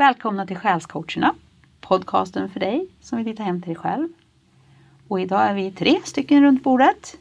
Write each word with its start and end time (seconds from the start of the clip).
Välkomna 0.00 0.46
till 0.46 0.56
Själscoacherna, 0.56 1.34
podcasten 1.80 2.48
för 2.48 2.60
dig 2.60 2.88
som 3.00 3.18
vill 3.18 3.26
hitta 3.26 3.42
hem 3.42 3.62
till 3.62 3.68
dig 3.68 3.76
själv. 3.76 4.08
Och 5.08 5.20
idag 5.20 5.42
är 5.42 5.54
vi 5.54 5.72
tre 5.72 6.00
stycken 6.04 6.42
runt 6.42 6.62
bordet. 6.62 7.16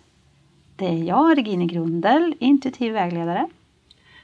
Det 0.76 0.86
är 0.86 1.04
jag, 1.04 1.38
Regine 1.38 1.66
Grundel, 1.66 2.36
intuitiv 2.40 2.94
vägledare. 2.94 3.50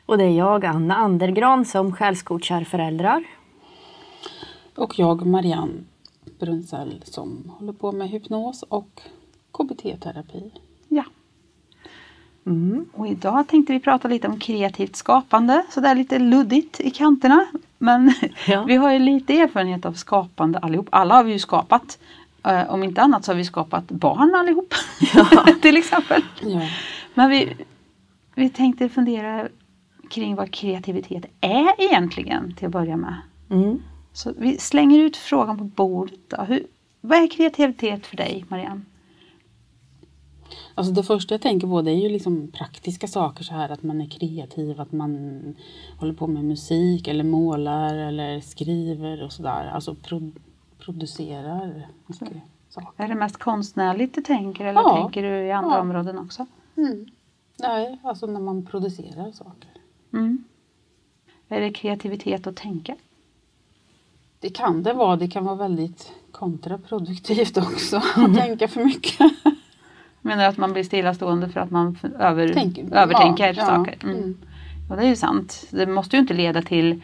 Och 0.06 0.18
det 0.18 0.24
är 0.24 0.38
jag, 0.38 0.66
Anna 0.66 0.96
Andergran, 0.96 1.66
som 1.66 1.94
själscoachar 1.94 2.64
föräldrar. 2.64 3.24
Och 4.76 5.00
jag, 5.00 5.26
Marianne 5.26 5.84
Brunzell, 6.40 7.02
som 7.06 7.52
håller 7.60 7.74
på 7.74 7.92
med 7.92 8.10
hypnos 8.10 8.64
och 8.64 9.02
KBT-terapi. 9.52 10.52
Ja. 10.88 11.04
Mm. 12.46 12.86
Och 12.94 13.08
idag 13.08 13.48
tänkte 13.48 13.74
vi 13.74 13.80
prata 13.80 14.08
lite 14.08 14.28
om 14.28 14.40
kreativt 14.40 14.96
skapande, 14.96 15.66
så 15.70 15.80
det 15.80 15.88
är 15.88 15.96
lite 15.96 16.20
luddigt 16.20 16.80
i 16.80 16.92
kanterna. 16.92 17.48
Men 17.86 18.14
ja. 18.48 18.64
vi 18.68 18.76
har 18.76 18.92
ju 18.92 19.00
lite 19.00 19.40
erfarenhet 19.40 19.86
av 19.86 19.94
skapande 19.94 20.60
allihop. 20.60 20.88
Alla 20.92 21.16
har 21.16 21.24
vi 21.24 21.32
ju 21.32 21.40
skapat. 21.40 22.00
Uh, 22.48 22.70
om 22.70 22.84
inte 22.84 23.02
annat 23.02 23.26
så 23.26 23.32
har 23.32 23.38
vi 23.38 23.46
skapat 23.46 23.88
barn 23.88 24.36
allihop. 24.36 24.74
Ja. 25.14 25.46
till 25.62 25.78
exempel. 25.78 26.22
Ja. 26.42 26.62
Men 27.14 27.30
vi, 27.30 27.54
vi 28.36 28.50
tänkte 28.50 28.90
fundera 28.90 29.48
kring 30.10 30.36
vad 30.36 30.52
kreativitet 30.52 31.26
är 31.42 31.84
egentligen 31.84 32.54
till 32.56 32.66
att 32.66 32.72
börja 32.72 32.98
med. 32.98 33.16
Mm. 33.50 33.82
Så 34.14 34.34
vi 34.38 34.58
slänger 34.58 35.00
ut 35.00 35.18
frågan 35.18 35.58
på 35.58 35.64
bordet. 35.64 36.20
Då. 36.28 36.44
Hur, 36.44 36.64
vad 37.02 37.24
är 37.24 37.28
kreativitet 37.28 38.06
för 38.06 38.18
dig, 38.18 38.46
Marianne? 38.48 38.82
Alltså 40.76 40.94
det 40.94 41.04
första 41.04 41.34
jag 41.34 41.42
tänker 41.42 41.68
på 41.68 41.82
det 41.82 41.92
är 41.92 41.96
ju 42.02 42.10
liksom 42.10 42.48
praktiska 42.48 43.08
saker 43.08 43.44
så 43.44 43.54
här 43.54 43.70
att 43.70 43.84
man 43.84 44.02
är 44.02 44.10
kreativ, 44.10 44.82
att 44.82 44.92
man 44.92 45.56
håller 46.00 46.14
på 46.14 46.28
med 46.28 46.46
musik 46.46 47.08
eller 47.08 47.24
målar 47.24 47.96
eller 47.96 48.42
skriver 48.42 49.24
och 49.24 49.32
sådär. 49.32 49.72
Alltså 49.74 49.96
pro 49.96 50.32
producerar 50.80 51.88
mycket 52.08 52.44
saker. 52.70 53.04
Är 53.04 53.08
det 53.08 53.16
mest 53.16 53.38
konstnärligt 53.38 54.16
du 54.16 54.22
tänker 54.22 54.66
eller 54.66 54.82
ja. 54.82 54.96
tänker 54.96 55.24
du 55.24 55.46
i 55.46 55.52
andra 55.52 55.76
ja. 55.76 55.82
områden 55.82 56.18
också? 56.18 56.46
Mm. 56.78 57.06
Nej, 57.60 58.00
alltså 58.04 58.26
när 58.26 58.40
man 58.40 58.66
producerar 58.66 59.32
saker. 59.32 59.70
Mm. 60.14 60.44
Är 61.48 61.62
det 61.62 61.72
kreativitet 61.72 62.48
att 62.48 62.56
tänka? 62.56 62.96
Det 64.40 64.50
kan 64.50 64.84
det 64.84 64.94
vara. 64.94 65.16
Det 65.16 65.28
kan 65.28 65.46
vara 65.46 65.56
väldigt 65.56 66.12
kontraproduktivt 66.32 67.58
också 67.58 67.98
att 68.16 68.36
tänka 68.36 68.68
för 68.68 68.86
mycket. 68.86 69.32
Menar 70.26 70.48
att 70.48 70.58
man 70.58 70.74
blir 70.74 70.84
stillastående 70.84 71.50
för 71.50 71.60
att 71.60 71.72
man 71.72 71.98
över, 72.20 72.52
Tänk, 72.54 72.78
övertänker 72.78 73.54
ja, 73.58 73.66
saker? 73.66 73.96
Mm. 74.04 74.18
Mm. 74.18 74.38
Och 74.90 74.98
det 74.98 75.04
är 75.04 75.08
ju 75.08 75.16
sant. 75.16 75.68
Det 75.72 75.86
måste 75.86 76.16
ju 76.16 76.22
inte 76.22 76.34
leda 76.34 76.62
till, 76.62 77.02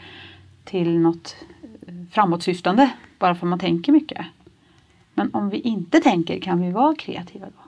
till 0.63 0.99
något 0.99 1.35
framåtsyftande 2.11 2.89
bara 3.19 3.35
för 3.35 3.45
att 3.45 3.49
man 3.49 3.59
tänker 3.59 3.91
mycket. 3.91 4.25
Men 5.13 5.33
om 5.33 5.49
vi 5.49 5.59
inte 5.59 5.99
tänker, 5.99 6.39
kan 6.39 6.61
vi 6.61 6.71
vara 6.71 6.95
kreativa 6.95 7.45
då? 7.45 7.63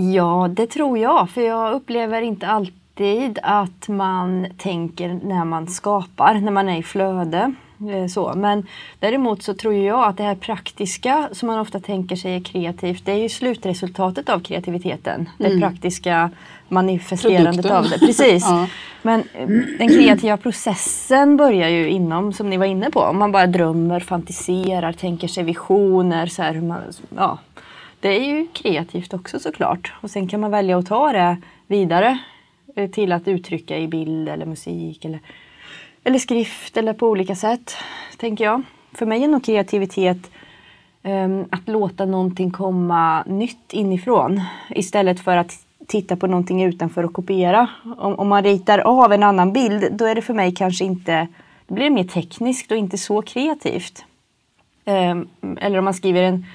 Ja, 0.00 0.48
det 0.56 0.66
tror 0.66 0.98
jag. 0.98 1.30
För 1.30 1.40
jag 1.40 1.72
upplever 1.72 2.22
inte 2.22 2.46
alltid 2.46 3.38
att 3.42 3.88
man 3.88 4.46
tänker 4.58 5.20
när 5.24 5.44
man 5.44 5.66
skapar, 5.66 6.34
när 6.34 6.52
man 6.52 6.68
är 6.68 6.78
i 6.78 6.82
flöde. 6.82 7.54
Eh, 7.80 8.06
så. 8.06 8.32
Men 8.36 8.66
däremot 8.98 9.42
så 9.42 9.54
tror 9.54 9.74
jag 9.74 10.08
att 10.08 10.16
det 10.16 10.22
här 10.22 10.34
praktiska 10.34 11.28
som 11.32 11.46
man 11.46 11.58
ofta 11.58 11.80
tänker 11.80 12.16
sig 12.16 12.36
är 12.36 12.40
kreativt, 12.40 13.04
det 13.04 13.12
är 13.12 13.16
ju 13.16 13.28
slutresultatet 13.28 14.28
av 14.28 14.40
kreativiteten. 14.40 15.28
Det 15.38 15.46
mm. 15.46 15.60
praktiska 15.60 16.30
manifesterandet 16.68 17.54
Produkten. 17.54 17.76
av 17.76 17.88
det. 17.88 17.98
Precis. 17.98 18.44
ja. 18.46 18.66
Men 19.02 19.20
eh, 19.20 19.48
den 19.78 19.88
kreativa 19.88 20.36
processen 20.36 21.36
börjar 21.36 21.68
ju 21.68 21.88
inom, 21.88 22.32
som 22.32 22.50
ni 22.50 22.56
var 22.56 22.66
inne 22.66 22.90
på, 22.90 23.00
om 23.00 23.18
man 23.18 23.32
bara 23.32 23.46
drömmer, 23.46 24.00
fantiserar, 24.00 24.92
tänker 24.92 25.28
sig 25.28 25.44
visioner. 25.44 26.26
Så 26.26 26.42
här, 26.42 26.54
man, 26.60 26.80
ja. 27.16 27.38
Det 28.00 28.08
är 28.08 28.24
ju 28.24 28.46
kreativt 28.52 29.14
också 29.14 29.38
såklart. 29.38 29.92
Och 30.00 30.10
sen 30.10 30.28
kan 30.28 30.40
man 30.40 30.50
välja 30.50 30.78
att 30.78 30.86
ta 30.86 31.12
det 31.12 31.36
vidare 31.66 32.18
eh, 32.76 32.90
till 32.90 33.12
att 33.12 33.28
uttrycka 33.28 33.78
i 33.78 33.88
bild 33.88 34.28
eller 34.28 34.46
musik 34.46 35.04
eller 35.04 35.20
eller 36.06 36.18
skrift 36.18 36.76
eller 36.76 36.92
på 36.92 37.08
olika 37.08 37.34
sätt, 37.34 37.76
tänker 38.16 38.44
jag. 38.44 38.62
För 38.92 39.06
mig 39.06 39.24
är 39.24 39.28
nog 39.28 39.44
kreativitet 39.44 40.30
um, 41.02 41.44
att 41.50 41.68
låta 41.68 42.04
någonting 42.04 42.50
komma 42.50 43.22
nytt 43.22 43.72
inifrån 43.72 44.40
istället 44.70 45.20
för 45.20 45.36
att 45.36 45.52
titta 45.86 46.16
på 46.16 46.26
någonting 46.26 46.62
utanför 46.62 47.04
och 47.04 47.12
kopiera. 47.12 47.68
Om, 47.98 48.14
om, 48.14 48.28
man 48.28 48.42
ritar 48.42 48.78
av 48.78 49.12
en 49.12 49.22
annan 49.22 49.52
bild, 49.52 49.92
då 49.92 50.04
är 50.04 50.14
det 50.14 50.22
för 50.22 50.34
mig 50.34 50.54
kanske 50.54 50.84
inte, 50.84 51.28
då 51.66 51.74
blir 51.74 51.84
det 51.84 51.90
mer 51.90 52.04
tekniskt 52.04 52.70
och 52.70 52.76
inte 52.76 52.98
så 52.98 53.22
kreativt. 53.22 54.04
Um, 54.84 55.28
eller 55.60 55.78
om 55.78 55.84
man 55.84 55.94
skriver 55.94 56.22
en 56.22 56.46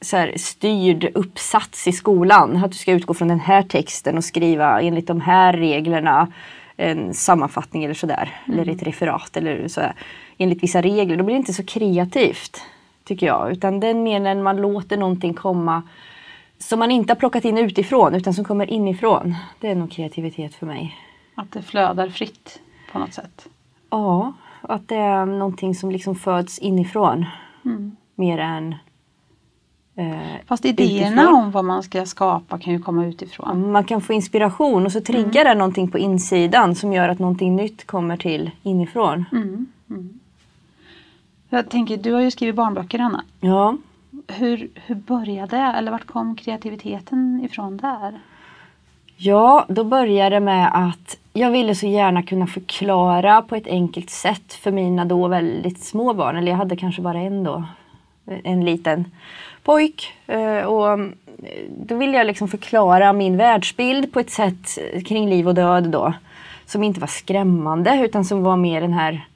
så 0.00 0.16
här, 0.16 0.32
styrd 0.36 1.10
uppsats 1.14 1.88
i 1.88 1.92
skolan, 1.92 2.64
att 2.64 2.72
du 2.72 2.78
ska 2.78 2.92
utgå 2.92 3.14
från 3.14 3.28
den 3.28 3.40
här 3.40 3.62
texten 3.62 4.16
och 4.16 4.24
skriva 4.24 4.80
enligt 4.80 5.06
de 5.06 5.20
här 5.20 5.52
reglerna 5.52 6.28
en 6.80 7.14
sammanfattning 7.14 7.84
eller 7.84 7.94
sådär. 7.94 8.40
Mm. 8.46 8.60
Eller 8.60 8.72
ett 8.72 8.82
referat 8.82 9.36
eller 9.36 9.68
sådär. 9.68 9.94
Enligt 10.38 10.62
vissa 10.62 10.82
regler. 10.82 11.16
Då 11.16 11.24
blir 11.24 11.34
det 11.34 11.38
inte 11.38 11.52
så 11.52 11.64
kreativt. 11.64 12.62
Tycker 13.04 13.26
jag. 13.26 13.52
Utan 13.52 13.82
är 13.82 13.94
mer 13.94 14.20
när 14.20 14.34
man 14.34 14.56
låter 14.56 14.96
någonting 14.96 15.34
komma 15.34 15.82
som 16.58 16.78
man 16.78 16.90
inte 16.90 17.12
har 17.12 17.16
plockat 17.16 17.44
in 17.44 17.58
utifrån 17.58 18.14
utan 18.14 18.34
som 18.34 18.44
kommer 18.44 18.70
inifrån. 18.70 19.34
Det 19.60 19.68
är 19.68 19.74
nog 19.74 19.90
kreativitet 19.90 20.54
för 20.54 20.66
mig. 20.66 20.96
Att 21.34 21.52
det 21.52 21.62
flödar 21.62 22.08
fritt 22.08 22.60
på 22.92 22.98
något 22.98 23.14
sätt? 23.14 23.48
Ja, 23.90 24.32
att 24.60 24.88
det 24.88 24.96
är 24.96 25.26
någonting 25.26 25.74
som 25.74 25.90
liksom 25.90 26.14
föds 26.14 26.58
inifrån. 26.58 27.26
Mm. 27.64 27.96
Mer 28.14 28.38
än 28.38 28.74
Fast 30.46 30.64
idéerna 30.64 31.22
utifrån. 31.22 31.34
om 31.34 31.50
vad 31.50 31.64
man 31.64 31.82
ska 31.82 32.06
skapa 32.06 32.58
kan 32.58 32.72
ju 32.72 32.82
komma 32.82 33.06
utifrån. 33.06 33.72
Man 33.72 33.84
kan 33.84 34.00
få 34.00 34.12
inspiration 34.12 34.86
och 34.86 34.92
så 34.92 35.00
triggar 35.00 35.40
mm. 35.40 35.44
det 35.44 35.54
någonting 35.54 35.90
på 35.90 35.98
insidan 35.98 36.74
som 36.74 36.92
gör 36.92 37.08
att 37.08 37.18
någonting 37.18 37.56
nytt 37.56 37.86
kommer 37.86 38.16
till 38.16 38.50
inifrån. 38.62 39.24
Mm. 39.32 39.66
Mm. 39.90 40.20
Jag 41.48 41.68
tänker, 41.68 41.96
du 41.96 42.12
har 42.12 42.20
ju 42.20 42.30
skrivit 42.30 42.54
barnböcker 42.54 42.98
Anna. 42.98 43.24
Ja. 43.40 43.76
Hur, 44.26 44.68
hur 44.74 44.94
började 44.94 45.56
det? 45.56 45.62
Eller 45.62 45.90
vart 45.90 46.06
kom 46.06 46.36
kreativiteten 46.36 47.40
ifrån 47.44 47.76
där? 47.76 48.20
Ja, 49.16 49.64
då 49.68 49.84
började 49.84 50.36
det 50.36 50.40
med 50.40 50.70
att 50.88 51.18
jag 51.32 51.50
ville 51.50 51.74
så 51.74 51.86
gärna 51.86 52.22
kunna 52.22 52.46
förklara 52.46 53.42
på 53.42 53.56
ett 53.56 53.66
enkelt 53.66 54.10
sätt 54.10 54.52
för 54.52 54.70
mina 54.70 55.04
då 55.04 55.28
väldigt 55.28 55.84
små 55.84 56.14
barn. 56.14 56.36
Eller 56.36 56.52
jag 56.52 56.58
hade 56.58 56.76
kanske 56.76 57.02
bara 57.02 57.18
en 57.18 57.44
då. 57.44 57.64
En 58.44 58.64
liten 58.64 59.04
pojk. 59.62 60.12
Eh, 60.26 60.62
och 60.64 60.92
eh, 60.92 61.06
då 61.68 61.96
ville 61.96 62.16
jag 62.16 62.26
liksom 62.26 62.48
förklara 62.48 63.12
min 63.12 63.36
världsbild 63.36 64.12
på 64.12 64.20
ett 64.20 64.30
sätt 64.30 64.78
eh, 64.92 65.02
kring 65.02 65.30
liv 65.30 65.48
och 65.48 65.54
död 65.54 65.90
då. 65.90 66.14
Som 66.66 66.82
inte 66.82 67.00
var 67.00 67.06
skrämmande 67.06 68.00
utan 68.04 68.24
som 68.24 68.42
var 68.42 68.56
mer 68.56 68.80
den 68.80 68.92
här 68.92 69.26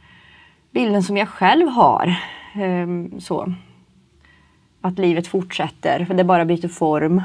bilden 0.70 1.02
som 1.02 1.16
jag 1.16 1.28
själv 1.28 1.68
har. 1.68 2.14
Ehm, 2.54 3.20
så. 3.20 3.52
Att 4.80 4.98
livet 4.98 5.26
fortsätter, 5.26 6.04
för 6.04 6.14
det 6.14 6.24
bara 6.24 6.44
byter 6.44 6.68
form. 6.68 7.22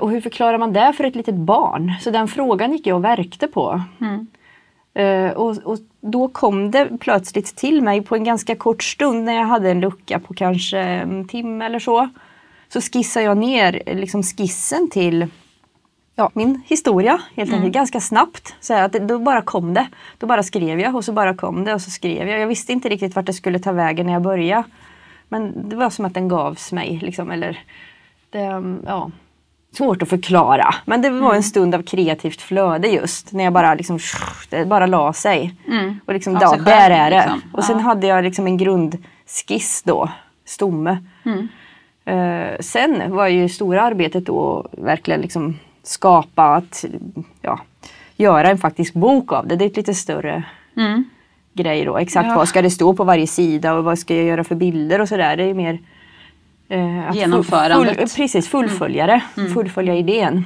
Och 0.00 0.10
hur 0.10 0.20
förklarar 0.20 0.58
man 0.58 0.72
det 0.72 0.92
för 0.96 1.04
ett 1.04 1.16
litet 1.16 1.34
barn? 1.34 1.92
Så 2.00 2.10
den 2.10 2.28
frågan 2.28 2.72
gick 2.72 2.86
jag 2.86 2.96
och 2.96 3.04
verkte 3.04 3.48
på. 3.48 3.82
Mm. 4.00 4.26
Uh, 4.98 5.30
och, 5.30 5.56
och, 5.64 5.78
då 6.00 6.28
kom 6.28 6.70
det 6.70 6.88
plötsligt 7.00 7.56
till 7.56 7.82
mig 7.82 8.02
på 8.02 8.16
en 8.16 8.24
ganska 8.24 8.56
kort 8.56 8.82
stund 8.82 9.24
när 9.24 9.32
jag 9.32 9.44
hade 9.44 9.70
en 9.70 9.80
lucka 9.80 10.18
på 10.18 10.34
kanske 10.34 10.78
en 10.78 11.28
timme 11.28 11.64
eller 11.64 11.78
så. 11.78 12.08
Så 12.68 12.80
skissade 12.80 13.26
jag 13.26 13.38
ner 13.38 13.82
liksom 13.86 14.22
skissen 14.22 14.90
till 14.90 15.28
ja, 16.16 16.30
min 16.34 16.62
historia 16.66 17.12
helt 17.12 17.50
enkelt 17.50 17.60
mm. 17.60 17.72
ganska 17.72 18.00
snabbt. 18.00 18.54
Så 18.60 18.74
att 18.74 18.92
det, 18.92 18.98
då 18.98 19.18
bara 19.18 19.42
kom 19.42 19.74
det. 19.74 19.88
Då 20.18 20.26
bara 20.26 20.42
skrev 20.42 20.80
jag 20.80 20.96
och 20.96 21.04
så 21.04 21.12
bara 21.12 21.34
kom 21.34 21.64
det 21.64 21.74
och 21.74 21.80
så 21.80 21.90
skrev 21.90 22.28
jag. 22.28 22.40
Jag 22.40 22.46
visste 22.46 22.72
inte 22.72 22.88
riktigt 22.88 23.16
vart 23.16 23.26
det 23.26 23.32
skulle 23.32 23.58
ta 23.58 23.72
vägen 23.72 24.06
när 24.06 24.12
jag 24.12 24.22
började. 24.22 24.64
Men 25.28 25.68
det 25.68 25.76
var 25.76 25.90
som 25.90 26.04
att 26.04 26.14
den 26.14 26.28
gavs 26.28 26.72
mig. 26.72 26.98
Liksom, 27.02 27.30
eller 27.30 27.58
det, 28.30 28.62
ja, 28.86 29.10
svårt 29.76 30.02
att 30.02 30.08
förklara. 30.08 30.74
Men 30.84 31.02
det 31.02 31.10
var 31.10 31.18
mm. 31.18 31.36
en 31.36 31.42
stund 31.42 31.74
av 31.74 31.82
kreativt 31.82 32.40
flöde 32.40 32.88
just. 32.88 33.32
När 33.32 33.44
jag 33.44 33.52
bara 33.52 33.74
liksom, 33.74 33.98
det 34.50 34.64
bara 34.64 34.86
la 34.86 35.12
sig. 35.12 35.54
Mm. 35.68 36.00
Och 36.06 36.14
liksom, 36.14 36.38
ja, 36.40 36.56
där 36.56 36.90
är 36.90 37.10
det. 37.10 37.16
Liksom. 37.16 37.42
Och 37.52 37.64
sen 37.64 37.78
ja. 37.78 37.84
hade 37.84 38.06
jag 38.06 38.24
liksom 38.24 38.46
en 38.46 38.56
grundskiss 38.56 39.82
då, 39.82 40.08
stomme. 40.44 40.98
Mm. 41.24 41.48
Uh, 42.08 42.56
sen 42.60 43.14
var 43.14 43.28
ju 43.28 43.48
stora 43.48 43.82
arbetet 43.82 44.26
då 44.26 44.66
verkligen 44.72 45.20
liksom 45.20 45.58
skapa, 45.82 46.44
att 46.44 46.84
ja, 47.40 47.60
göra 48.16 48.50
en 48.50 48.58
faktisk 48.58 48.94
bok 48.94 49.32
av 49.32 49.46
det. 49.46 49.56
Det 49.56 49.64
är 49.64 49.66
ett 49.66 49.76
lite 49.76 49.94
större 49.94 50.42
mm. 50.76 51.04
grej 51.52 51.84
då. 51.84 51.98
Exakt 51.98 52.28
ja. 52.28 52.36
vad 52.36 52.48
ska 52.48 52.62
det 52.62 52.70
stå 52.70 52.94
på 52.94 53.04
varje 53.04 53.26
sida 53.26 53.74
och 53.74 53.84
vad 53.84 53.98
ska 53.98 54.14
jag 54.14 54.24
göra 54.24 54.44
för 54.44 54.54
bilder 54.54 55.00
och 55.00 55.08
sådär. 55.08 55.36
Det 55.36 55.44
är 55.44 55.54
mer 55.54 55.78
Eh, 56.68 57.12
Genomförandet. 57.14 57.96
Full, 57.96 58.08
precis, 58.16 58.48
fullfölja 58.48 59.06
det. 59.06 59.22
Mm. 59.36 59.54
Fullfölja 59.54 59.94
idén. 59.96 60.44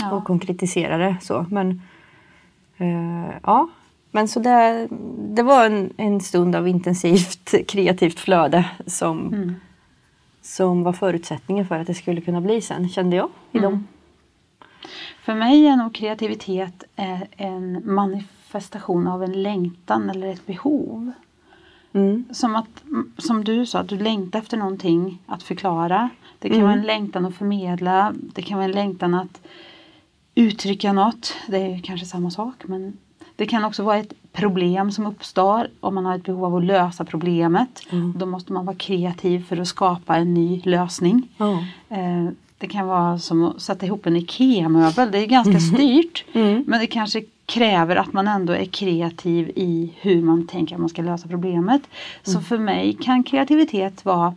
Ja. 0.00 0.10
Och 0.12 0.24
konkretisera 0.24 0.98
det. 0.98 1.16
Så. 1.20 1.46
Men, 1.50 1.82
eh, 2.78 3.34
ja. 3.42 3.68
Men 4.10 4.28
så 4.28 4.40
det, 4.40 4.88
det 5.34 5.42
var 5.42 5.66
en, 5.66 5.92
en 5.96 6.20
stund 6.20 6.56
av 6.56 6.68
intensivt 6.68 7.54
kreativt 7.68 8.20
flöde 8.20 8.64
som, 8.86 9.28
Mm. 9.28 9.54
som 10.42 10.82
var 10.82 10.92
förutsättningen 10.92 11.66
för 11.66 11.78
att 11.78 11.86
det 11.86 11.94
skulle 11.94 12.20
kunna 12.20 12.40
bli 12.40 12.60
sen, 12.60 12.88
kände 12.88 13.16
jag. 13.16 13.28
I 13.52 13.58
dem. 13.58 13.86
För 15.22 15.34
mig 15.34 15.66
är 15.66 15.76
nog 15.76 15.94
kreativitet 15.94 16.84
eh, 16.96 17.22
en 17.36 17.82
manifestation 17.94 19.06
av 19.06 19.22
en 19.24 19.42
längtan 19.42 20.10
eller 20.10 20.28
ett 20.28 20.46
behov. 20.46 21.12
Mm. 21.92 22.24
Som, 22.30 22.56
att, 22.56 22.82
som 23.18 23.44
du 23.44 23.66
sa, 23.66 23.78
att 23.78 23.88
du 23.88 23.98
längtar 23.98 24.38
efter 24.38 24.56
någonting 24.56 25.18
att 25.26 25.42
förklara. 25.42 26.10
Det 26.38 26.48
kan 26.48 26.56
Mm. 26.58 26.68
vara 26.68 26.78
en 26.80 26.86
längtan 26.86 27.26
att 27.26 27.34
förmedla. 27.34 28.12
Det 28.34 28.42
kan 28.42 28.56
vara 28.58 28.64
en 28.64 28.72
längtan 28.72 29.14
att 29.14 29.40
uttrycka 30.34 30.92
något. 30.92 31.34
Det 31.48 31.56
är 31.58 31.80
kanske 31.80 32.06
samma 32.06 32.30
sak. 32.30 32.54
Men 32.64 32.96
det 33.36 33.46
kan 33.46 33.64
också 33.64 33.82
vara 33.82 33.96
ett 33.96 34.12
problem 34.32 34.90
som 34.92 35.06
uppstår 35.06 35.68
om 35.80 35.94
man 35.94 36.06
har 36.06 36.14
ett 36.16 36.24
behov 36.24 36.44
av 36.44 36.56
att 36.56 36.64
lösa 36.64 37.04
problemet. 37.04 37.82
Mm. 37.90 38.14
Då 38.16 38.26
måste 38.26 38.52
man 38.52 38.66
vara 38.66 38.76
kreativ 38.76 39.44
för 39.44 39.56
att 39.60 39.68
skapa 39.68 40.16
en 40.16 40.34
ny 40.34 40.62
lösning. 40.64 41.28
Ja. 41.36 41.64
Eh, 41.88 42.28
Det 42.58 42.66
kan 42.66 42.86
vara 42.86 43.18
som 43.18 43.44
att 43.44 43.62
sätta 43.62 43.86
ihop 43.86 44.06
en 44.06 44.16
IKEA-möbel. 44.16 45.10
Det 45.10 45.18
är 45.18 45.26
ganska 45.26 45.60
styrt. 45.60 46.24
Mm. 46.32 46.64
Men 46.66 46.80
det 46.80 46.86
kanske 46.86 47.22
kräver 47.46 47.96
att 47.96 48.12
man 48.12 48.28
ändå 48.28 48.52
är 48.52 48.64
kreativ 48.64 49.52
i 49.56 49.92
hur 50.00 50.22
man 50.22 50.46
tänker 50.46 50.74
att 50.74 50.80
man 50.80 50.88
ska 50.88 51.02
lösa 51.02 51.28
problemet. 51.28 51.82
Så 52.22 52.40
för 52.40 52.58
mig 52.58 52.96
kan 53.00 53.22
kreativitet 53.22 54.04
vara, 54.04 54.34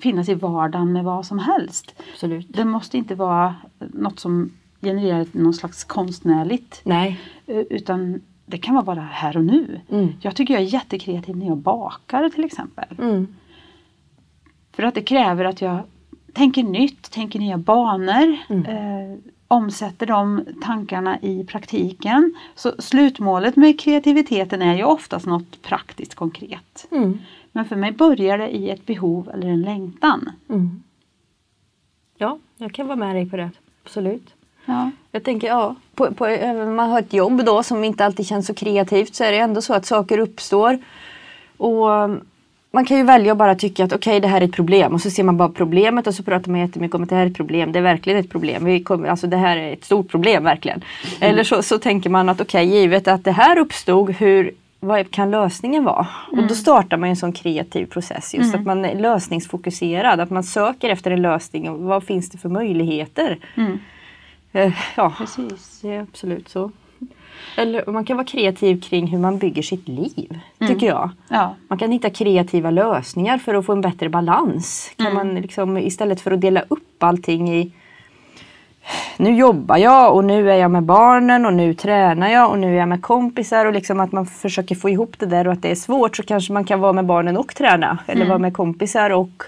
finnas 0.00 0.28
i 0.28 0.34
vardagen 0.34 0.92
med 0.92 1.04
vad 1.04 1.26
som 1.26 1.38
helst. 1.38 1.94
Absolut. 2.12 2.46
Det 2.48 2.64
måste 2.64 2.98
inte 2.98 3.14
vara 3.14 3.54
något 3.78 4.20
som 4.20 4.50
genererar 4.80 5.26
någon 5.32 5.54
slags 5.54 5.84
konstnärligt. 5.84 6.80
Nej. 6.84 7.20
Utan 7.46 8.20
det 8.46 8.58
kan 8.58 8.74
vara 8.74 8.84
bara 8.84 9.00
här 9.00 9.36
och 9.36 9.44
nu. 9.44 9.80
Mm. 9.90 10.08
Jag 10.20 10.36
tycker 10.36 10.54
jag 10.54 10.62
är 10.62 10.66
jättekreativ 10.66 11.36
när 11.36 11.46
jag 11.46 11.58
bakar 11.58 12.28
till 12.28 12.44
exempel. 12.44 12.96
Mm. 12.98 13.26
För 14.72 14.82
att 14.82 14.94
det 14.94 15.02
kräver 15.02 15.44
att 15.44 15.60
jag 15.60 15.80
tänker 16.36 16.62
nytt, 16.62 17.10
tänker 17.10 17.38
nya 17.38 17.56
banor, 17.56 18.36
eh, 18.48 19.18
omsätter 19.48 20.06
de 20.06 20.44
tankarna 20.62 21.18
i 21.20 21.44
praktiken. 21.44 22.34
Så 22.54 22.72
slutmålet 22.78 23.56
med 23.56 23.80
kreativiteten 23.80 24.62
är 24.62 24.76
ju 24.76 24.84
oftast 24.84 25.26
något 25.26 25.62
praktiskt 25.62 26.14
konkret. 26.14 26.86
Mm. 26.90 27.18
Men 27.52 27.64
för 27.64 27.76
mig 27.76 27.92
börjar 27.92 28.38
det 28.38 28.48
i 28.48 28.70
ett 28.70 28.86
behov 28.86 29.30
eller 29.34 29.46
en 29.46 29.62
längtan. 29.62 30.30
Mm. 30.48 30.82
Ja, 32.18 32.38
jag 32.56 32.72
kan 32.72 32.86
vara 32.86 32.96
med 32.96 33.16
dig 33.16 33.30
på 33.30 33.36
det. 33.36 33.50
Absolut. 33.84 34.34
Ja. 34.64 34.90
Jag 35.12 35.24
tänker, 35.24 35.48
ja, 35.48 35.74
på, 35.94 36.14
på, 36.14 36.24
man 36.76 36.90
har 36.90 36.98
ett 36.98 37.12
jobb 37.12 37.44
då 37.44 37.62
som 37.62 37.84
inte 37.84 38.04
alltid 38.04 38.26
känns 38.26 38.46
så 38.46 38.54
kreativt 38.54 39.14
så 39.14 39.24
är 39.24 39.32
det 39.32 39.38
ändå 39.38 39.62
så 39.62 39.74
att 39.74 39.86
saker 39.86 40.18
uppstår. 40.18 40.78
Och 41.56 42.10
man 42.70 42.84
kan 42.84 42.96
ju 42.96 43.02
välja 43.02 43.32
att 43.32 43.38
bara 43.38 43.54
tycka 43.54 43.84
att 43.84 43.92
okej 43.92 44.20
det 44.20 44.28
här 44.28 44.40
är 44.40 44.44
ett 44.44 44.52
problem 44.52 44.94
och 44.94 45.00
så 45.00 45.10
ser 45.10 45.22
man 45.22 45.36
bara 45.36 45.48
problemet 45.48 46.06
och 46.06 46.14
så 46.14 46.22
pratar 46.22 46.50
man 46.50 46.60
jättemycket 46.60 46.94
om 46.94 47.02
att 47.02 47.08
det 47.08 47.14
här 47.14 47.22
är 47.22 47.30
ett 47.30 47.36
problem. 47.36 47.72
Det 47.72 47.78
är 47.78 47.82
verkligen 47.82 48.18
ett 48.18 48.30
problem. 48.30 48.64
Vi 48.64 48.80
kommer, 48.82 49.08
alltså 49.08 49.26
det 49.26 49.36
här 49.36 49.56
är 49.56 49.72
ett 49.72 49.84
stort 49.84 50.08
problem 50.08 50.44
verkligen. 50.44 50.84
Eller 51.20 51.44
så, 51.44 51.62
så 51.62 51.78
tänker 51.78 52.10
man 52.10 52.28
att 52.28 52.40
okej 52.40 52.66
givet 52.66 53.08
att 53.08 53.24
det 53.24 53.32
här 53.32 53.58
uppstod, 53.58 54.10
hur, 54.10 54.50
vad 54.80 55.10
kan 55.10 55.30
lösningen 55.30 55.84
vara? 55.84 56.06
Och 56.32 56.46
då 56.46 56.54
startar 56.54 56.96
man 56.96 57.08
en 57.08 57.16
sån 57.16 57.32
kreativ 57.32 57.86
process. 57.86 58.34
Just 58.34 58.54
att 58.54 58.64
man 58.64 58.84
är 58.84 58.94
lösningsfokuserad. 58.94 60.20
Att 60.20 60.30
man 60.30 60.44
söker 60.44 60.90
efter 60.90 61.10
en 61.10 61.22
lösning. 61.22 61.70
Och 61.70 61.78
vad 61.80 62.04
finns 62.04 62.30
det 62.30 62.38
för 62.38 62.48
möjligheter? 62.48 63.38
Mm. 63.56 63.78
Eh, 64.52 64.72
Ja, 64.96 65.12
Precis. 65.18 65.78
det 65.82 65.92
är 65.94 66.00
absolut 66.02 66.48
så. 66.48 66.70
Eller 67.56 67.90
man 67.90 68.04
kan 68.04 68.16
vara 68.16 68.26
kreativ 68.26 68.80
kring 68.80 69.06
hur 69.06 69.18
man 69.18 69.38
bygger 69.38 69.62
sitt 69.62 69.88
liv, 69.88 70.38
tycker 70.68 70.86
jag. 70.86 71.10
Ja. 71.28 71.54
Man 71.68 71.78
kan 71.78 71.92
hitta 71.92 72.10
kreativa 72.10 72.70
lösningar 72.70 73.38
för 73.38 73.54
att 73.54 73.66
få 73.66 73.72
en 73.72 73.80
bättre 73.80 74.08
balans. 74.08 74.90
Kan 74.96 75.14
man 75.14 75.34
liksom, 75.34 75.78
istället 75.78 76.20
för 76.20 76.30
att 76.30 76.40
dela 76.40 76.62
upp 76.68 77.02
allting 77.02 77.54
i 77.54 77.72
nu 79.16 79.36
jobbar 79.36 79.76
jag 79.76 80.14
och 80.14 80.24
nu 80.24 80.50
är 80.50 80.56
jag 80.56 80.70
med 80.70 80.82
barnen 80.82 81.46
och 81.46 81.52
nu 81.52 81.74
tränar 81.74 82.28
jag 82.28 82.50
och 82.50 82.58
nu 82.58 82.74
är 82.74 82.78
jag 82.78 82.88
med 82.88 83.02
kompisar 83.02 83.66
och 83.66 83.72
liksom 83.72 84.00
att 84.00 84.12
man 84.12 84.26
försöker 84.26 84.74
få 84.74 84.88
ihop 84.88 85.18
det 85.18 85.26
där 85.26 85.46
och 85.46 85.52
att 85.52 85.62
det 85.62 85.70
är 85.70 85.74
svårt 85.74 86.16
så 86.16 86.22
kanske 86.22 86.52
man 86.52 86.64
kan 86.64 86.80
vara 86.80 86.92
med 86.92 87.06
barnen 87.06 87.36
och 87.36 87.54
träna 87.54 87.98
eller 88.06 88.26
vara 88.26 88.38
med 88.38 88.52
kompisar 88.52 89.10
och 89.10 89.42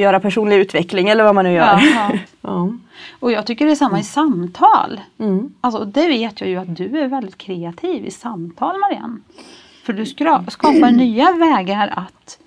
göra 0.00 0.20
personlig 0.20 0.56
utveckling 0.56 1.08
eller 1.08 1.24
vad 1.24 1.34
man 1.34 1.44
nu 1.44 1.52
gör. 1.52 1.64
Ja, 1.64 1.80
ja. 2.12 2.18
Ja. 2.40 2.72
Och 3.20 3.32
jag 3.32 3.46
tycker 3.46 3.66
det 3.66 3.72
är 3.72 3.76
samma 3.76 4.00
i 4.00 4.02
samtal. 4.02 5.00
Mm. 5.18 5.54
Alltså 5.60 5.84
det 5.84 6.08
vet 6.08 6.40
jag 6.40 6.50
ju 6.50 6.56
att 6.56 6.76
du 6.76 6.98
är 7.00 7.08
väldigt 7.08 7.38
kreativ 7.38 8.06
i 8.06 8.10
samtal 8.10 8.80
Marianne. 8.80 9.18
För 9.84 9.92
du 9.92 10.06
skapar 10.06 10.90
nya 10.96 11.32
vägar 11.32 11.88
att 11.96 12.38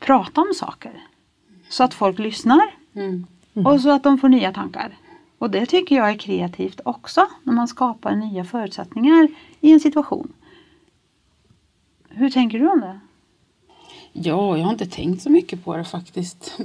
prata 0.00 0.40
om 0.40 0.52
saker. 0.54 0.92
Så 1.68 1.84
att 1.84 1.94
folk 1.94 2.18
lyssnar 2.18 2.60
Mm. 2.94 3.26
och 3.66 3.80
så 3.80 3.90
att 3.90 4.02
de 4.02 4.18
får 4.18 4.28
nya 4.28 4.52
tankar. 4.52 4.96
Och 5.38 5.50
det 5.50 5.66
tycker 5.66 5.96
jag 5.96 6.10
är 6.10 6.18
kreativt 6.18 6.80
också 6.84 7.26
när 7.42 7.52
man 7.52 7.68
skapar 7.68 8.16
nya 8.16 8.44
förutsättningar 8.44 9.28
i 9.60 9.72
en 9.72 9.80
situation. 9.80 10.32
Hur 12.08 12.30
tänker 12.30 12.58
du 12.58 12.68
om 12.68 12.80
det? 12.80 13.00
Ja, 14.12 14.56
jag 14.58 14.64
har 14.64 14.72
inte 14.72 14.86
tänkt 14.86 15.22
så 15.22 15.30
mycket 15.30 15.64
på 15.64 15.76
det 15.76 15.84
faktiskt. 15.84 16.58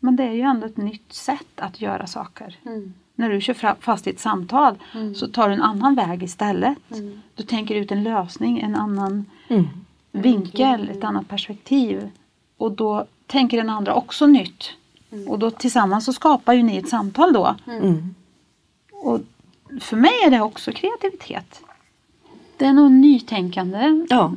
Men 0.00 0.16
det 0.16 0.22
är 0.24 0.32
ju 0.32 0.40
ändå 0.40 0.66
ett 0.66 0.76
nytt 0.76 1.12
sätt 1.12 1.46
att 1.56 1.80
göra 1.80 2.06
saker. 2.06 2.58
Mm. 2.66 2.94
När 3.14 3.30
du 3.30 3.40
kör 3.40 3.74
fast 3.80 4.06
i 4.06 4.10
ett 4.10 4.20
samtal 4.20 4.74
så 5.16 5.28
tar 5.28 5.48
du 5.48 5.54
en 5.54 5.62
annan 5.62 5.94
väg 5.94 6.22
istället. 6.22 6.78
Mm. 6.90 7.20
Du 7.34 7.42
tänker 7.42 7.74
ut 7.74 7.92
en 7.92 8.02
lösning, 8.02 8.60
en 8.60 8.74
annan 8.76 9.24
Mm. 9.48 9.64
vinkel, 10.12 10.88
ett 10.90 11.04
annat 11.04 11.28
perspektiv. 11.28 12.10
Och 12.56 12.72
då 12.72 13.06
tänker 13.26 13.56
den 13.56 13.70
andra 13.70 13.94
också 13.94 14.26
nytt. 14.26 14.64
Och 15.28 15.38
då 15.38 15.50
tillsammans 15.50 16.04
så 16.04 16.12
skapar 16.12 16.52
ju 16.52 16.62
ni 16.62 16.76
ett 16.76 16.88
samtal 16.88 17.32
då. 17.32 17.54
Mm. 17.66 18.14
Och 18.92 19.20
för 19.80 19.96
mig 19.96 20.12
är 20.26 20.30
det 20.30 20.40
också 20.40 20.72
kreativitet. 20.72 21.60
Det 22.56 22.64
är 22.66 22.72
nog 22.72 22.92
nytänkande 22.92 24.06
Ja. 24.10 24.32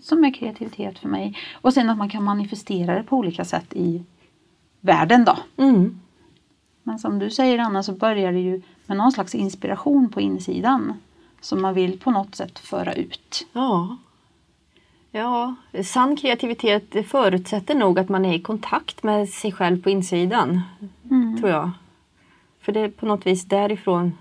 Som 0.00 0.24
är 0.24 0.34
kreativitet 0.34 0.98
för 0.98 1.08
mig. 1.08 1.38
Och 1.52 1.74
sen 1.74 1.90
att 1.90 1.98
man 1.98 2.08
kan 2.08 2.24
manifestera 2.24 2.94
det 2.94 3.02
på 3.02 3.16
olika 3.16 3.44
sätt 3.44 3.74
i 3.74 4.04
världen 4.80 5.24
då. 5.24 5.36
Mm. 5.56 6.00
Men 6.82 6.98
som 6.98 7.18
du 7.18 7.30
säger 7.30 7.58
Anna 7.58 7.82
så 7.82 7.92
börjar 7.92 8.32
det 8.32 8.40
ju 8.40 8.62
med 8.86 8.96
någon 8.96 9.12
slags 9.12 9.34
inspiration 9.34 10.08
på 10.08 10.20
insidan. 10.20 10.94
Som 11.40 11.62
man 11.62 11.74
vill 11.74 12.00
på 12.00 12.10
något 12.10 12.34
sätt 12.34 12.58
föra 12.58 12.92
ut. 12.92 13.46
Ja. 13.52 13.96
Ja, 15.10 15.54
sann 15.84 16.16
kreativitet 16.16 17.08
förutsätter 17.08 17.74
nog 17.74 17.98
att 17.98 18.08
man 18.08 18.24
är 18.24 18.34
i 18.34 18.42
kontakt 18.42 19.02
med 19.02 19.28
sig 19.28 19.52
själv 19.52 19.82
på 19.82 19.90
insidan. 19.90 20.60
Tror 21.38 21.50
jag. 21.50 21.70
För 22.60 22.72
det 22.72 22.80
är 22.80 22.88
på 22.88 23.06
något 23.06 23.26
vis 23.26 23.44
därifrån 23.44 24.12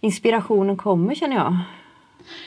inspirationen 0.00 0.76
kommer 0.76 1.14
känner 1.14 1.36
jag. 1.36 1.58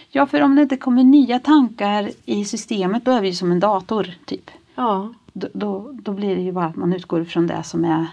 Ja, 0.09 0.25
för 0.25 0.41
om 0.41 0.55
det 0.55 0.61
inte 0.61 0.77
kommer 0.77 1.03
nya 1.03 1.39
tankar 1.39 2.11
i 2.25 2.45
systemet 2.45 3.05
då 3.05 3.11
är 3.11 3.21
vi 3.21 3.27
ju 3.27 3.33
som 3.33 3.51
en 3.51 3.59
dator 3.59 4.07
typ. 4.25 4.51
Ja. 4.75 5.13
Då, 5.33 5.47
då, 5.53 5.91
då 5.93 6.11
blir 6.11 6.35
det 6.35 6.41
ju 6.41 6.51
bara 6.51 6.65
att 6.65 6.75
man 6.75 6.93
utgår 6.93 7.23
från 7.23 7.47
det 7.47 7.63
som 7.63 7.85
är 7.85 8.07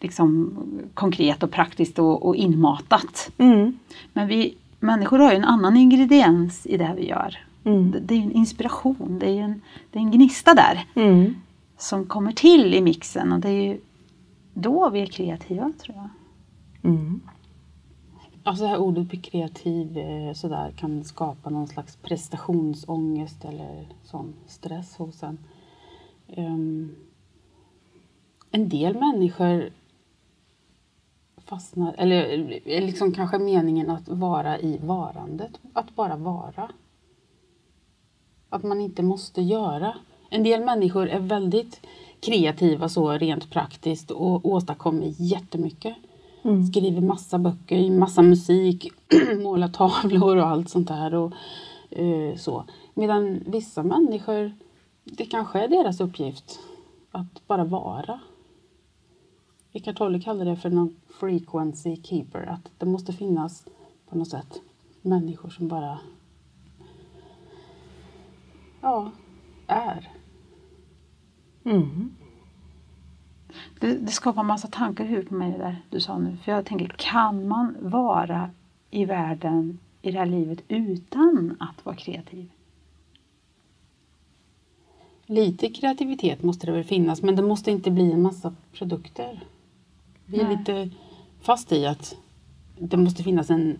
liksom 0.00 0.56
konkret 0.94 1.42
och 1.42 1.50
praktiskt 1.50 1.98
och, 1.98 2.26
och 2.26 2.36
inmatat. 2.36 3.30
Mm. 3.38 3.78
Men 4.12 4.28
vi 4.28 4.54
människor 4.80 5.18
har 5.18 5.30
ju 5.30 5.36
en 5.36 5.44
annan 5.44 5.76
ingrediens 5.76 6.66
i 6.66 6.76
det 6.76 6.92
vi 6.96 7.08
gör. 7.08 7.38
Mm. 7.64 7.90
Det, 7.90 8.00
det 8.00 8.14
är 8.14 8.22
en 8.22 8.32
inspiration, 8.32 9.18
det 9.18 9.26
är 9.30 9.42
en, 9.42 9.60
det 9.90 9.98
är 9.98 10.02
en 10.02 10.10
gnista 10.10 10.54
där 10.54 10.84
Mm. 10.94 11.34
som 11.78 12.06
kommer 12.06 12.32
till 12.32 12.74
i 12.74 12.80
mixen 12.80 13.32
och 13.32 13.40
det 13.40 13.48
är 13.48 13.62
ju 13.62 13.80
då 14.54 14.90
vi 14.90 15.00
är 15.00 15.06
kreativa 15.06 15.72
tror 15.82 15.96
jag. 15.96 16.08
Alltså 18.50 18.64
det 18.64 18.70
här 18.70 18.78
ordet 18.78 19.06
blir 19.06 19.20
kreativ 19.20 19.98
eh, 19.98 20.32
sådär 20.32 20.72
kan 20.76 21.04
skapa 21.04 21.50
någon 21.50 21.68
slags 21.68 21.96
prestationsångest 21.96 23.44
eller 23.44 23.88
sån 24.04 24.34
stress 24.46 24.96
hos 24.96 25.22
en. 25.22 25.38
Um, 26.26 26.96
en 28.50 28.68
del 28.68 28.94
människor 28.94 29.70
fastnar, 31.36 31.94
eller 31.98 32.22
är 32.68 32.80
liksom 32.80 33.12
kanske 33.12 33.38
meningen 33.38 33.90
att 33.90 34.08
vara 34.08 34.58
i 34.58 34.78
varandet, 34.78 35.60
att 35.72 35.94
bara 35.96 36.16
vara. 36.16 36.70
Att 38.48 38.62
man 38.62 38.80
inte 38.80 39.02
måste 39.02 39.42
göra. 39.42 39.94
En 40.30 40.42
del 40.42 40.64
människor 40.64 41.08
är 41.08 41.20
väldigt 41.20 41.80
kreativa 42.20 42.88
så 42.88 43.12
rent 43.12 43.50
praktiskt 43.50 44.10
och 44.10 44.46
åstadkommer 44.46 45.14
jättemycket. 45.16 45.96
Mm. 46.42 46.66
Skriver 46.66 47.00
massa 47.00 47.38
böcker, 47.38 47.90
massa 47.90 48.22
musik, 48.22 48.92
målar 49.42 49.68
tavlor 49.68 50.36
och 50.36 50.46
allt 50.46 50.68
sånt 50.68 50.88
där. 50.88 51.14
Och, 51.14 51.32
eh, 51.90 52.36
så. 52.36 52.64
Medan 52.94 53.42
vissa 53.46 53.82
människor, 53.82 54.52
det 55.04 55.24
kanske 55.24 55.60
är 55.60 55.68
deras 55.68 56.00
uppgift 56.00 56.60
att 57.10 57.46
bara 57.46 57.64
vara. 57.64 58.20
Eckart 59.72 59.96
Tolle 59.96 60.20
kallar 60.20 60.44
det 60.44 60.56
för 60.56 60.70
någon 60.70 60.96
frequency 61.08 61.96
keeper. 62.02 62.46
Att 62.46 62.70
det 62.78 62.86
måste 62.86 63.12
finnas 63.12 63.66
på 64.08 64.18
något 64.18 64.28
sätt. 64.28 64.60
Människor 65.02 65.50
som 65.50 65.68
bara 65.68 65.98
ja, 68.80 69.10
är. 69.66 70.08
Mm. 71.64 72.14
Det, 73.80 73.94
det 73.94 74.12
skapar 74.12 74.42
massa 74.42 74.68
tankar 74.68 75.04
i 75.04 75.06
huvudet 75.06 75.28
på 75.28 75.34
mig 75.34 75.50
det 75.50 75.58
där 75.58 75.76
du 75.90 76.00
sa 76.00 76.18
nu. 76.18 76.36
För 76.44 76.52
jag 76.52 76.66
tänker, 76.66 76.94
kan 76.98 77.48
man 77.48 77.76
vara 77.80 78.50
i 78.90 79.04
världen, 79.04 79.78
i 80.02 80.10
det 80.10 80.18
här 80.18 80.26
livet 80.26 80.62
utan 80.68 81.56
att 81.60 81.84
vara 81.84 81.96
kreativ? 81.96 82.50
Lite 85.26 85.68
kreativitet 85.68 86.42
måste 86.42 86.66
det 86.66 86.72
väl 86.72 86.84
finnas 86.84 87.22
men 87.22 87.36
det 87.36 87.42
måste 87.42 87.70
inte 87.70 87.90
bli 87.90 88.12
en 88.12 88.22
massa 88.22 88.54
produkter. 88.72 89.40
Vi 90.26 90.40
är 90.40 90.44
Nej. 90.44 90.56
lite 90.56 90.90
fast 91.40 91.72
i 91.72 91.86
att 91.86 92.16
det 92.78 92.96
måste 92.96 93.22
finnas 93.22 93.50
en 93.50 93.78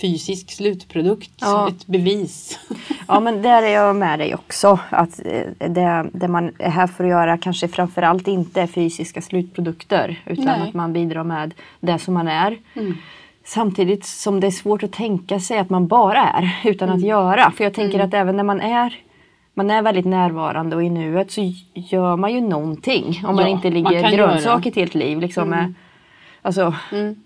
fysisk 0.00 0.50
slutprodukt, 0.50 1.30
Ja. 1.40 1.68
ett 1.68 1.86
bevis. 1.86 2.58
Ja 3.08 3.20
men 3.20 3.42
där 3.42 3.62
är 3.62 3.68
jag 3.74 3.96
med 3.96 4.18
dig 4.18 4.34
också. 4.34 4.78
Att 4.90 5.20
eh, 5.26 5.68
det, 5.68 6.10
det 6.12 6.28
man 6.28 6.52
är 6.58 6.70
här 6.70 6.86
för 6.86 7.04
att 7.04 7.10
göra 7.10 7.38
kanske 7.38 7.68
framförallt 7.68 8.28
inte 8.28 8.60
är 8.62 8.66
fysiska 8.66 9.22
slutprodukter. 9.22 10.20
Utan 10.26 10.44
Nej. 10.44 10.68
att 10.68 10.74
man 10.74 10.92
bidrar 10.92 11.24
med 11.24 11.54
det 11.80 11.98
som 11.98 12.14
man 12.14 12.28
är. 12.28 12.58
Mm. 12.74 12.94
Samtidigt 13.44 14.04
som 14.06 14.40
det 14.40 14.46
är 14.46 14.50
svårt 14.50 14.82
att 14.82 14.92
tänka 14.92 15.40
sig 15.40 15.58
att 15.58 15.70
man 15.70 15.86
bara 15.86 16.28
är 16.30 16.58
utan 16.64 16.90
att 16.90 17.00
göra. 17.00 17.50
För 17.50 17.64
jag 17.64 17.74
tänker 17.74 18.00
att 18.00 18.14
även 18.14 18.36
när 18.36 18.44
man 18.44 18.60
är 18.60 18.94
man 19.54 19.70
är 19.70 19.82
väldigt 19.82 20.06
närvarande 20.06 20.76
och 20.76 20.84
i 20.84 20.90
nuet 20.90 21.30
så 21.30 21.52
gör 21.74 22.16
man 22.16 22.32
ju 22.34 22.40
någonting. 22.40 23.22
Om 23.26 23.36
man 23.36 23.44
Ja, 23.44 23.50
inte 23.50 23.66
man 23.70 23.74
ligger 23.74 24.02
kan 24.02 24.12
grönsak 24.12 24.44
göra. 24.44 24.68
ett 24.68 24.76
helt 24.76 24.94
liv. 24.94 25.20
Liksom 25.20 25.48
med, 25.48 25.74
alltså, 26.42 26.74
Mm. 26.92 27.16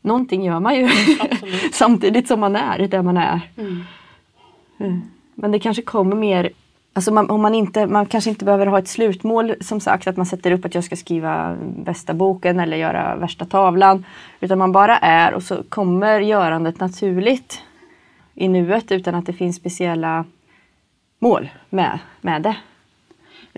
Någonting 0.00 0.44
gör 0.44 0.60
man 0.60 0.74
ju 0.74 0.84
Absolut. 1.20 1.74
samtidigt 1.74 2.28
som 2.28 2.40
man 2.40 2.56
är 2.56 2.88
där 2.88 3.02
man 3.02 3.16
är. 3.16 3.40
Mm. 4.78 5.02
Men 5.34 5.52
det 5.52 5.58
kanske 5.58 5.82
kommer 5.82 6.16
mer 6.16 6.50
Alltså 6.92 7.12
man, 7.12 7.30
om 7.30 7.42
man, 7.42 7.54
inte, 7.54 7.86
man 7.86 8.06
kanske 8.06 8.30
inte 8.30 8.44
behöver 8.44 8.66
ha 8.66 8.78
ett 8.78 8.88
slutmål 8.88 9.54
som 9.60 9.80
sagt 9.80 10.06
att 10.06 10.16
man 10.16 10.26
sätter 10.26 10.50
upp 10.50 10.64
att 10.64 10.74
jag 10.74 10.84
ska 10.84 10.96
skriva 10.96 11.56
bästa 11.60 12.14
boken 12.14 12.60
eller 12.60 12.76
göra 12.76 13.16
värsta 13.16 13.44
tavlan. 13.44 14.04
Utan 14.40 14.58
man 14.58 14.72
bara 14.72 14.98
är 14.98 15.34
och 15.34 15.42
så 15.42 15.62
kommer 15.68 16.20
görandet 16.20 16.80
naturligt 16.80 17.62
i 18.34 18.48
nuet 18.48 18.92
utan 18.92 19.14
att 19.14 19.26
det 19.26 19.32
finns 19.32 19.56
speciella 19.56 20.24
mål 21.18 21.48
med, 21.70 21.98
med 22.20 22.42
det. 22.42 22.56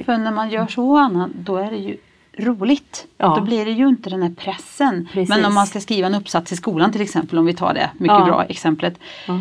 För 0.04 0.18
när 0.18 0.32
man 0.32 0.50
gör 0.50 0.66
så 0.66 0.97
Anna, 0.97 1.30
då 1.35 1.56
är 1.56 1.70
det 1.70 1.76
ju 1.76 1.97
roligt. 2.40 3.06
Ja. 3.18 3.35
Då 3.38 3.44
blir 3.44 3.64
det 3.64 3.70
ju 3.70 3.88
inte 3.88 4.11
den 4.11 4.23
här 4.23 4.30
pressen. 4.37 5.09
Precis. 5.12 5.28
Men 5.28 5.44
om 5.44 5.54
man 5.54 5.66
ska 5.66 5.80
skriva 5.80 6.06
en 6.06 6.14
uppsats 6.14 6.52
i 6.52 6.56
skolan 6.56 6.92
till 6.92 7.00
exempel, 7.00 7.38
om 7.38 7.47
vi 7.47 7.54
tar 7.54 7.75
det 7.75 7.90
mycket 7.99 8.18
Ja. 8.18 8.25
bra 8.25 8.44
exemplet. 8.44 8.99
Ja. 9.26 9.40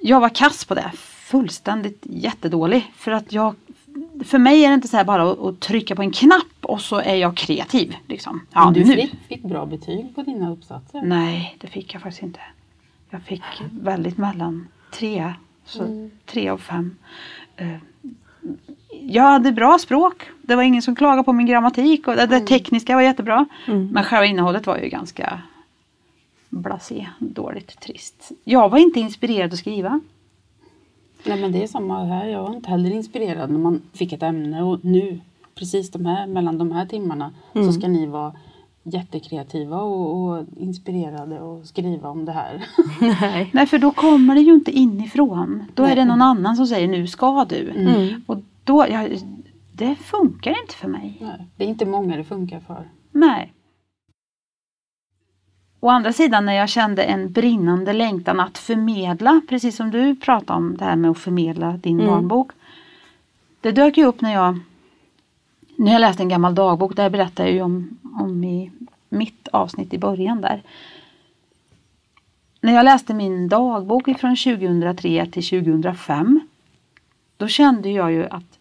Jag 0.00 0.20
var 0.20 0.28
kass 0.28 0.64
på 0.64 0.74
det, 0.74 0.90
fullständigt 1.04 2.00
jättedålig. 2.02 2.92
För 2.96 3.10
att 3.12 3.32
jag 3.32 3.54
för 4.24 4.38
mig 4.38 4.64
är 4.64 4.68
det 4.68 4.74
inte 4.74 4.88
så 4.88 4.96
här 4.96 5.04
bara 5.04 5.30
att, 5.30 5.38
att 5.38 5.60
trycka 5.60 5.96
på 5.96 6.02
en 6.02 6.10
knapp 6.10 6.42
och 6.62 6.80
så 6.80 6.96
är 7.00 7.14
jag 7.14 7.36
kreativ. 7.36 7.96
Liksom. 8.06 8.46
Ja, 8.52 8.64
Men 8.64 8.74
du 8.74 8.84
nu. 8.84 8.94
fick, 8.96 9.14
fick 9.28 9.42
bra 9.42 9.66
betyg 9.66 10.14
på 10.14 10.22
dina 10.22 10.50
uppsatser. 10.52 11.02
Nej, 11.02 11.56
det 11.60 11.66
fick 11.66 11.94
jag 11.94 12.02
faktiskt 12.02 12.22
inte. 12.22 12.40
Jag 13.10 13.22
fick 13.22 13.42
väldigt 13.70 14.18
mellan 14.18 14.68
tre, 14.92 15.32
så 15.64 16.10
tre 16.26 16.48
av 16.48 16.58
fem. 16.58 16.96
Jag 19.06 19.22
hade 19.22 19.52
bra 19.52 19.78
språk. 19.78 20.22
Det 20.42 20.56
var 20.56 20.62
ingen 20.62 20.82
som 20.82 20.96
klagade 20.96 21.24
på 21.24 21.32
min 21.32 21.46
grammatik 21.46 22.08
och 22.08 22.16
det, 22.16 22.26
det 22.26 22.40
tekniska 22.40 22.94
var 22.94 23.02
jättebra. 23.02 23.46
Men 23.66 24.04
själva 24.04 24.26
innehållet 24.26 24.66
var 24.66 24.78
ju 24.78 24.88
ganska 24.88 25.40
blasé, 26.48 27.08
dåligt, 27.18 27.80
trist. 27.80 28.32
Jag 28.44 28.68
var 28.68 28.78
inte 28.78 29.00
inspirerad 29.00 29.52
att 29.52 29.58
skriva. 29.58 30.00
Nej 31.24 31.40
men 31.40 31.52
det 31.52 31.62
är 31.62 31.66
samma 31.66 32.04
här. 32.04 32.26
Jag 32.26 32.42
var 32.42 32.54
inte 32.54 32.70
heller 32.70 32.90
inspirerad 32.90 33.50
när 33.50 33.58
man 33.58 33.82
fick 33.92 34.12
ett 34.12 34.22
ämne 34.22 34.62
och 34.62 34.84
nu 34.84 35.20
precis 35.54 35.90
de 35.90 36.06
här, 36.06 36.26
mellan 36.26 36.58
de 36.58 36.72
här 36.72 36.86
timmarna 36.86 37.30
så 37.52 37.72
ska 37.72 37.88
ni 37.88 38.06
vara 38.06 38.32
jättekreativa 38.82 39.76
och, 39.76 40.22
och 40.22 40.44
inspirerade 40.56 41.40
och 41.40 41.66
skriva 41.66 42.08
om 42.08 42.24
det 42.24 42.32
här. 42.32 42.64
Nej. 43.20 43.50
Nej, 43.52 43.66
för 43.66 43.78
då 43.78 43.90
kommer 43.90 44.34
det 44.34 44.40
ju 44.40 44.54
inte 44.54 44.70
inifrån. 44.70 45.64
Då 45.74 45.82
är 45.82 45.86
Nej. 45.86 45.96
det 45.96 46.04
någon 46.04 46.22
annan 46.22 46.56
som 46.56 46.66
säger 46.66 46.88
nu 46.88 47.06
ska 47.06 47.44
du. 47.44 47.70
Mm. 47.70 48.22
Och 48.26 48.38
då, 48.68 48.86
ja, 48.90 49.08
det 49.72 49.94
funkar 49.94 50.50
inte 50.62 50.74
för 50.74 50.88
mig. 50.88 51.18
Nej, 51.20 51.46
det 51.56 51.64
är 51.64 51.68
inte 51.68 51.86
många 51.86 52.16
det 52.16 52.24
funkar 52.24 52.60
för. 52.60 52.88
Nej. 53.12 53.52
Å 55.80 55.88
andra 55.88 56.12
sidan 56.12 56.46
när 56.46 56.52
jag 56.52 56.68
kände 56.68 57.02
en 57.02 57.32
brinnande 57.32 57.92
längtan 57.92 58.40
att 58.40 58.58
förmedla, 58.58 59.40
precis 59.48 59.76
som 59.76 59.90
du 59.90 60.16
pratade 60.16 60.58
om 60.58 60.76
det 60.76 60.84
här 60.84 60.96
med 60.96 61.10
att 61.10 61.18
förmedla 61.18 61.72
din 61.72 62.00
Mm. 62.00 62.06
barnbok. 62.12 62.50
Det 63.60 63.72
dök 63.72 63.96
ju 63.96 64.04
upp 64.04 64.20
när 64.20 64.32
jag, 64.32 64.58
när 65.76 65.92
jag 65.92 66.00
läste 66.00 66.22
en 66.22 66.28
gammal 66.28 66.54
dagbok, 66.54 66.96
där 66.96 67.10
berättar 67.10 67.44
jag 67.44 67.52
ju 67.52 67.62
om, 67.62 67.98
om 68.20 68.44
i 68.44 68.70
mitt 69.08 69.48
avsnitt 69.48 69.94
i 69.94 69.98
början 69.98 70.40
där. 70.40 70.62
När 72.60 72.72
jag 72.74 72.84
läste 72.84 73.14
min 73.14 73.48
dagbok 73.48 74.18
från 74.18 74.36
2003 74.36 75.26
till 75.26 75.48
2005 75.48 76.40
då 77.36 77.48
kände 77.48 77.90
jag 77.90 78.12
ju 78.12 78.26
att 78.26 78.57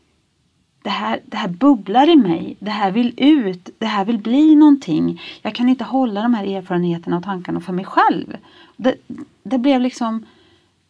det 0.87 0.91
här, 0.91 1.19
det 1.25 1.37
här 1.37 1.47
bubblar 1.47 2.09
i 2.09 2.15
mig. 2.15 2.57
Det 2.59 2.71
här 2.71 2.91
vill 2.91 3.13
ut. 3.17 3.69
Det 3.77 3.85
här 3.85 4.05
vill 4.05 4.17
bli 4.17 4.55
någonting. 4.55 5.21
Jag 5.41 5.55
kan 5.55 5.69
inte 5.69 5.83
hålla 5.83 6.21
de 6.21 6.33
här 6.33 6.45
erfarenheterna 6.45 7.17
och 7.17 7.23
tankarna 7.23 7.59
för 7.59 7.73
mig 7.73 7.85
själv. 7.85 8.37
Det, 8.77 8.95
det 9.43 9.57
blev 9.57 9.81
liksom 9.81 10.25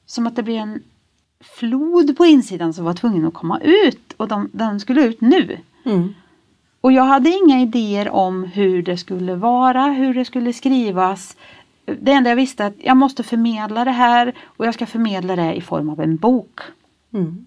som 0.05 0.27
att 0.27 0.35
det 0.35 0.43
blev 0.43 0.57
en 0.57 0.83
flod 1.39 2.17
på 2.17 2.25
insidan 2.25 2.73
som 2.73 2.85
var 2.85 2.93
tvungen 2.93 3.25
att 3.25 3.33
komma 3.33 3.59
ut. 3.59 4.13
Och 4.17 4.27
de, 4.27 4.49
den 4.53 4.79
skulle 4.79 5.05
ut 5.05 5.21
nu. 5.21 5.57
Mm. 5.85 6.13
Och 6.81 6.91
jag 6.91 7.03
hade 7.03 7.29
inga 7.29 7.61
idéer 7.61 8.09
om 8.09 8.43
hur 8.43 8.83
det 8.83 8.97
skulle 8.97 9.35
vara, 9.35 9.85
hur 9.85 10.13
det 10.13 10.25
skulle 10.25 10.53
skrivas. 10.53 11.37
Det 11.85 12.11
enda 12.11 12.29
jag 12.29 12.35
visste 12.35 12.65
att 12.65 12.75
jag 12.77 12.97
måste 12.97 13.23
förmedla 13.23 13.85
det 13.85 13.91
här 13.91 14.33
och 14.45 14.65
jag 14.65 14.73
ska 14.73 14.85
förmedla 14.85 15.35
det 15.35 15.53
i 15.53 15.61
form 15.61 15.89
av 15.89 15.99
en 15.99 16.17
bok. 16.17 16.59
Mm. 17.13 17.46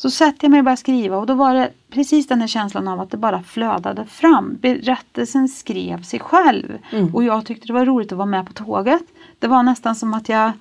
Så 0.00 0.10
satte 0.10 0.38
jag 0.40 0.50
mig 0.50 0.58
och 0.58 0.64
började 0.64 0.80
skriva 0.80 1.16
och 1.16 1.26
då 1.26 1.34
var 1.34 1.54
det 1.54 1.70
precis 1.90 2.26
den 2.26 2.40
här 2.40 2.48
känslan 2.48 2.88
av 2.88 3.00
att 3.00 3.10
det 3.10 3.16
bara 3.16 3.42
flödade 3.42 4.04
fram. 4.06 4.56
Berättelsen 4.60 5.48
skrev 5.48 6.02
sig 6.02 6.20
själv. 6.20 6.78
Mm. 6.92 7.14
Och 7.14 7.24
jag 7.24 7.46
tyckte 7.46 7.66
det 7.66 7.72
var 7.72 7.86
roligt 7.86 8.12
att 8.12 8.18
vara 8.18 8.26
med 8.26 8.46
på 8.46 8.52
tåget. 8.52 9.02
Det 9.38 9.46
var 9.46 9.62
nästan 9.62 9.94
som 9.96 10.14
att 10.14 10.28
jag 10.28 10.52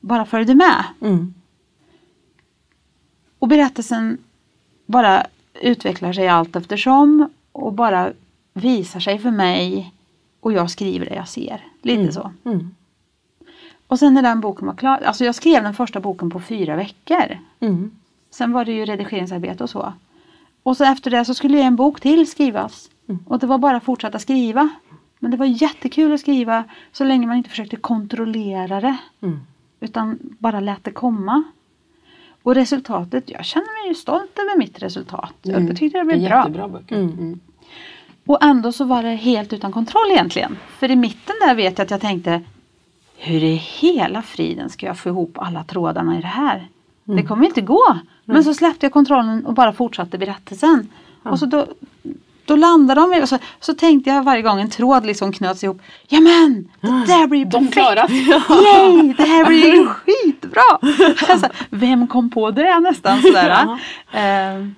bara 0.00 0.24
följde 0.24 0.54
med. 0.54 0.84
Mm. 1.00 1.34
Och 3.38 3.48
berättelsen 3.48 4.18
bara 4.86 5.26
utvecklar 5.62 6.12
sig 6.12 6.28
allt 6.28 6.56
eftersom 6.56 7.28
och 7.52 7.72
bara 7.72 8.12
visar 8.52 9.00
sig 9.00 9.18
för 9.18 9.30
mig 9.30 9.92
och 10.40 10.52
jag 10.52 10.70
skriver 10.70 11.06
det 11.06 11.14
jag 11.14 11.28
ser. 11.28 11.64
Lite 11.82 12.00
Mm. 12.00 12.12
så. 12.12 12.32
Mm. 12.44 12.74
Och 13.86 13.98
sen 13.98 14.14
när 14.14 14.22
den 14.22 14.40
boken 14.40 14.66
var 14.66 14.74
klar, 14.74 14.98
alltså 15.04 15.24
jag 15.24 15.34
skrev 15.34 15.62
den 15.62 15.74
första 15.74 16.00
boken 16.00 16.30
på 16.30 16.40
fyra 16.40 16.76
veckor. 16.76 17.38
Mm. 17.60 17.90
Sen 18.30 18.52
var 18.52 18.64
det 18.64 18.72
ju 18.72 18.84
redigeringsarbete 18.84 19.64
och 19.64 19.70
så. 19.70 19.92
Och 20.62 20.76
så 20.76 20.84
efter 20.84 21.10
det 21.10 21.24
så 21.24 21.34
skulle 21.34 21.60
en 21.62 21.76
bok 21.76 22.00
till 22.00 22.30
skrivas. 22.30 22.90
Mm. 23.08 23.24
Och 23.26 23.38
det 23.38 23.46
var 23.46 23.58
bara 23.58 23.76
att 23.76 23.84
fortsätta 23.84 24.18
skriva. 24.18 24.68
Men 25.18 25.30
det 25.30 25.36
var 25.36 25.46
jättekul 25.46 26.12
att 26.12 26.20
skriva 26.20 26.64
så 26.92 27.04
länge 27.04 27.26
man 27.26 27.36
inte 27.36 27.50
försökte 27.50 27.76
kontrollera 27.76 28.80
det. 28.80 28.96
Mm. 29.20 29.40
Utan 29.80 30.18
bara 30.38 30.60
lät 30.60 30.84
det 30.84 30.90
komma. 30.90 31.42
Och 32.42 32.54
resultatet, 32.54 33.30
jag 33.30 33.44
känner 33.44 33.82
mig 33.82 33.88
ju 33.88 33.94
stolt 33.94 34.38
över 34.38 34.58
mitt 34.58 34.82
resultat. 34.82 35.34
Jag 35.42 35.76
tyckte 35.76 35.98
det 35.98 36.04
blev 36.04 36.16
Mm. 36.16 36.24
är 36.24 36.28
bra. 36.28 36.38
jättebra 36.38 36.68
böcker. 36.68 36.96
Mm. 36.96 37.12
Mm. 37.12 37.40
Och 38.26 38.42
ändå 38.44 38.72
så 38.72 38.84
var 38.84 39.02
det 39.02 39.14
helt 39.14 39.52
utan 39.52 39.72
kontroll 39.72 40.10
egentligen. 40.10 40.56
För 40.78 40.90
i 40.90 40.96
mitten 40.96 41.34
där 41.40 41.54
vet 41.54 41.78
jag 41.78 41.84
att 41.84 41.90
jag 41.90 42.00
tänkte 42.00 42.42
Hur 43.16 43.42
i 43.44 43.54
hela 43.54 44.22
friden 44.22 44.70
ska 44.70 44.86
jag 44.86 44.98
få 44.98 45.08
ihop 45.08 45.38
alla 45.38 45.64
trådarna 45.64 46.18
i 46.18 46.20
det 46.20 46.26
här? 46.26 46.68
Det 47.04 47.22
kommer 47.22 47.46
inte 47.46 47.60
gå. 47.60 47.98
Men 48.34 48.44
så 48.44 48.54
släppte 48.54 48.86
jag 48.86 48.92
kontrollen 48.92 49.46
och 49.46 49.54
bara 49.54 49.72
fortsatte 49.72 50.18
berättelsen. 50.18 50.88
Och 51.22 51.38
så 51.38 51.46
då, 51.46 51.66
då 52.44 52.56
landade 52.56 53.00
de 53.00 53.14
i, 53.14 53.22
och 53.22 53.28
så, 53.28 53.38
så 53.60 53.74
tänkte 53.74 54.10
jag 54.10 54.22
varje 54.22 54.42
gång 54.42 54.60
en 54.60 54.70
tråd 54.70 55.06
liksom 55.06 55.32
knöts 55.32 55.64
ihop. 55.64 55.80
Jamen, 56.08 56.68
det 56.80 56.88
där 57.06 57.26
blir 57.26 57.38
ju 57.38 57.50
perfekt! 57.50 58.10
Yay, 58.10 59.14
det 59.16 59.22
här 59.22 59.46
blir 59.46 59.74
ju 59.74 59.86
skitbra! 59.86 60.62
Alltså, 61.28 61.48
vem 61.70 62.06
kom 62.06 62.30
på 62.30 62.50
det 62.50 62.80
nästan 62.80 63.22
sådär. 63.22 63.48
Ja. 63.48 63.78
Ehm, 64.18 64.74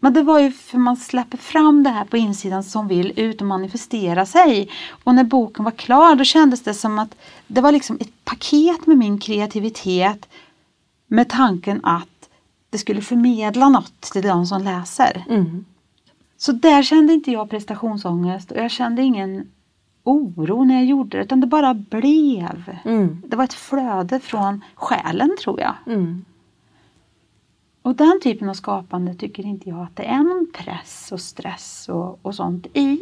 men 0.00 0.12
det 0.12 0.22
var 0.22 0.38
ju 0.38 0.52
för 0.52 0.78
man 0.78 0.96
släpper 0.96 1.38
fram 1.38 1.82
det 1.82 1.90
här 1.90 2.04
på 2.04 2.16
insidan 2.16 2.64
som 2.64 2.88
vill 2.88 3.12
ut 3.16 3.40
och 3.40 3.46
manifestera 3.46 4.26
sig. 4.26 4.70
Och 5.04 5.14
när 5.14 5.24
boken 5.24 5.64
var 5.64 5.72
klar 5.72 6.14
då 6.14 6.24
kändes 6.24 6.62
det 6.62 6.74
som 6.74 6.98
att 6.98 7.16
det 7.46 7.60
var 7.60 7.72
liksom 7.72 7.98
ett 8.00 8.24
paket 8.24 8.86
med 8.86 8.98
min 8.98 9.18
kreativitet 9.18 10.28
med 11.06 11.28
tanken 11.28 11.80
att 11.82 12.08
det 12.74 12.78
skulle 12.78 13.00
förmedla 13.00 13.68
något 13.68 14.00
till 14.00 14.22
de 14.22 14.46
som 14.46 14.62
läser. 14.62 15.24
Mm. 15.28 15.64
Så 16.36 16.52
där 16.52 16.82
kände 16.82 17.12
inte 17.12 17.30
jag 17.30 17.50
prestationsångest 17.50 18.50
och 18.50 18.56
jag 18.56 18.70
kände 18.70 19.02
ingen 19.02 19.50
oro 20.02 20.64
när 20.64 20.74
jag 20.74 20.84
gjorde 20.84 21.18
det 21.18 21.24
utan 21.24 21.40
det 21.40 21.46
bara 21.46 21.74
blev. 21.74 22.78
Mm. 22.84 23.22
Det 23.26 23.36
var 23.36 23.44
ett 23.44 23.54
flöde 23.54 24.20
från 24.20 24.64
själen 24.74 25.36
tror 25.42 25.60
jag. 25.60 25.74
Mm. 25.86 26.24
Och 27.82 27.96
den 27.96 28.20
typen 28.22 28.48
av 28.48 28.54
skapande 28.54 29.14
tycker 29.14 29.46
inte 29.46 29.68
jag 29.68 29.80
att 29.80 29.96
det 29.96 30.04
är 30.04 30.22
någon 30.22 30.46
press 30.54 31.12
och 31.12 31.20
stress 31.20 31.88
och, 31.88 32.18
och 32.22 32.34
sånt 32.34 32.66
i. 32.72 33.00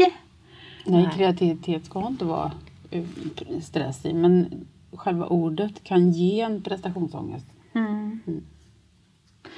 Nej, 0.87 1.11
kreativitet 1.15 1.87
ska 1.87 2.07
inte 2.07 2.25
vara 2.25 2.53
stress 3.63 4.07
i 4.07 4.15
men 4.15 4.67
själva 4.93 5.27
ordet 5.27 5.85
kan 5.85 6.13
ge 6.13 6.41
en 6.41 6.63
prestationsångest. 6.63 7.47
Mm. 7.73 8.21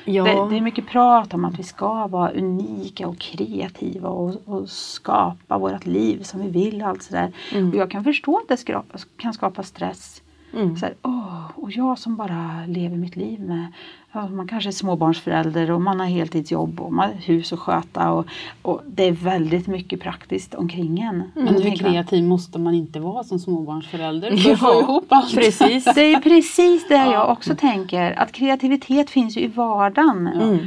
Ja. 0.04 0.24
Det, 0.24 0.50
det 0.50 0.56
är 0.56 0.60
mycket 0.60 0.86
prat 0.86 1.34
om 1.34 1.44
att 1.44 1.58
vi 1.58 1.62
ska 1.62 2.06
vara 2.06 2.30
unika 2.30 3.08
och 3.08 3.18
kreativa 3.18 4.08
och, 4.08 4.34
och 4.44 4.68
skapa 4.68 5.58
vårt 5.58 5.86
liv 5.86 6.22
som 6.22 6.40
vi 6.40 6.50
vill. 6.50 6.82
och 6.82 6.88
Allt 6.88 7.02
sådär. 7.02 7.32
Mm. 7.52 7.68
Och 7.68 7.76
jag 7.76 7.90
kan 7.90 8.04
förstå 8.04 8.38
att 8.38 8.48
det 8.48 8.74
kan 9.16 9.32
skapa 9.34 9.62
stress. 9.62 10.22
Mm. 10.56 10.76
Så 10.76 10.86
här, 10.86 10.94
åh, 11.02 11.44
och 11.54 11.70
jag 11.72 11.98
som 11.98 12.16
bara 12.16 12.66
lever 12.66 12.96
mitt 12.96 13.16
liv 13.16 13.40
med, 13.40 13.66
ja, 14.12 14.28
man 14.28 14.48
kanske 14.48 14.70
är 14.70 14.72
småbarnsförälder 14.72 15.70
och 15.70 15.80
man 15.80 16.00
har 16.00 16.06
heltidsjobb 16.06 16.80
och 16.80 16.92
man 16.92 17.08
har 17.08 17.16
hus 17.16 17.52
att 17.52 17.58
sköta 17.58 18.10
och, 18.12 18.26
och 18.62 18.80
det 18.86 19.04
är 19.04 19.12
väldigt 19.12 19.66
mycket 19.66 20.00
praktiskt 20.00 20.54
omkring 20.54 21.00
en. 21.00 21.22
Men 21.34 21.54
Då 21.54 21.60
hur 21.60 21.76
kreativ 21.76 22.24
måste 22.24 22.58
man 22.58 22.74
inte 22.74 23.00
vara 23.00 23.24
som 23.24 23.38
småbarnsförälder 23.38 24.36
för 24.36 24.52
att 24.52 24.60
få 24.60 24.80
ihop 24.80 25.06
allt? 25.08 25.34
Precis. 25.34 25.84
Det 25.94 26.14
är 26.14 26.20
precis 26.20 26.88
det 26.88 26.94
Ja. 26.94 27.12
jag 27.12 27.30
också 27.30 27.54
tänker, 27.54 28.18
att 28.18 28.32
kreativitet 28.32 29.10
finns 29.10 29.36
ju 29.36 29.40
i 29.40 29.46
vardagen. 29.46 30.26
Mm. 30.26 30.58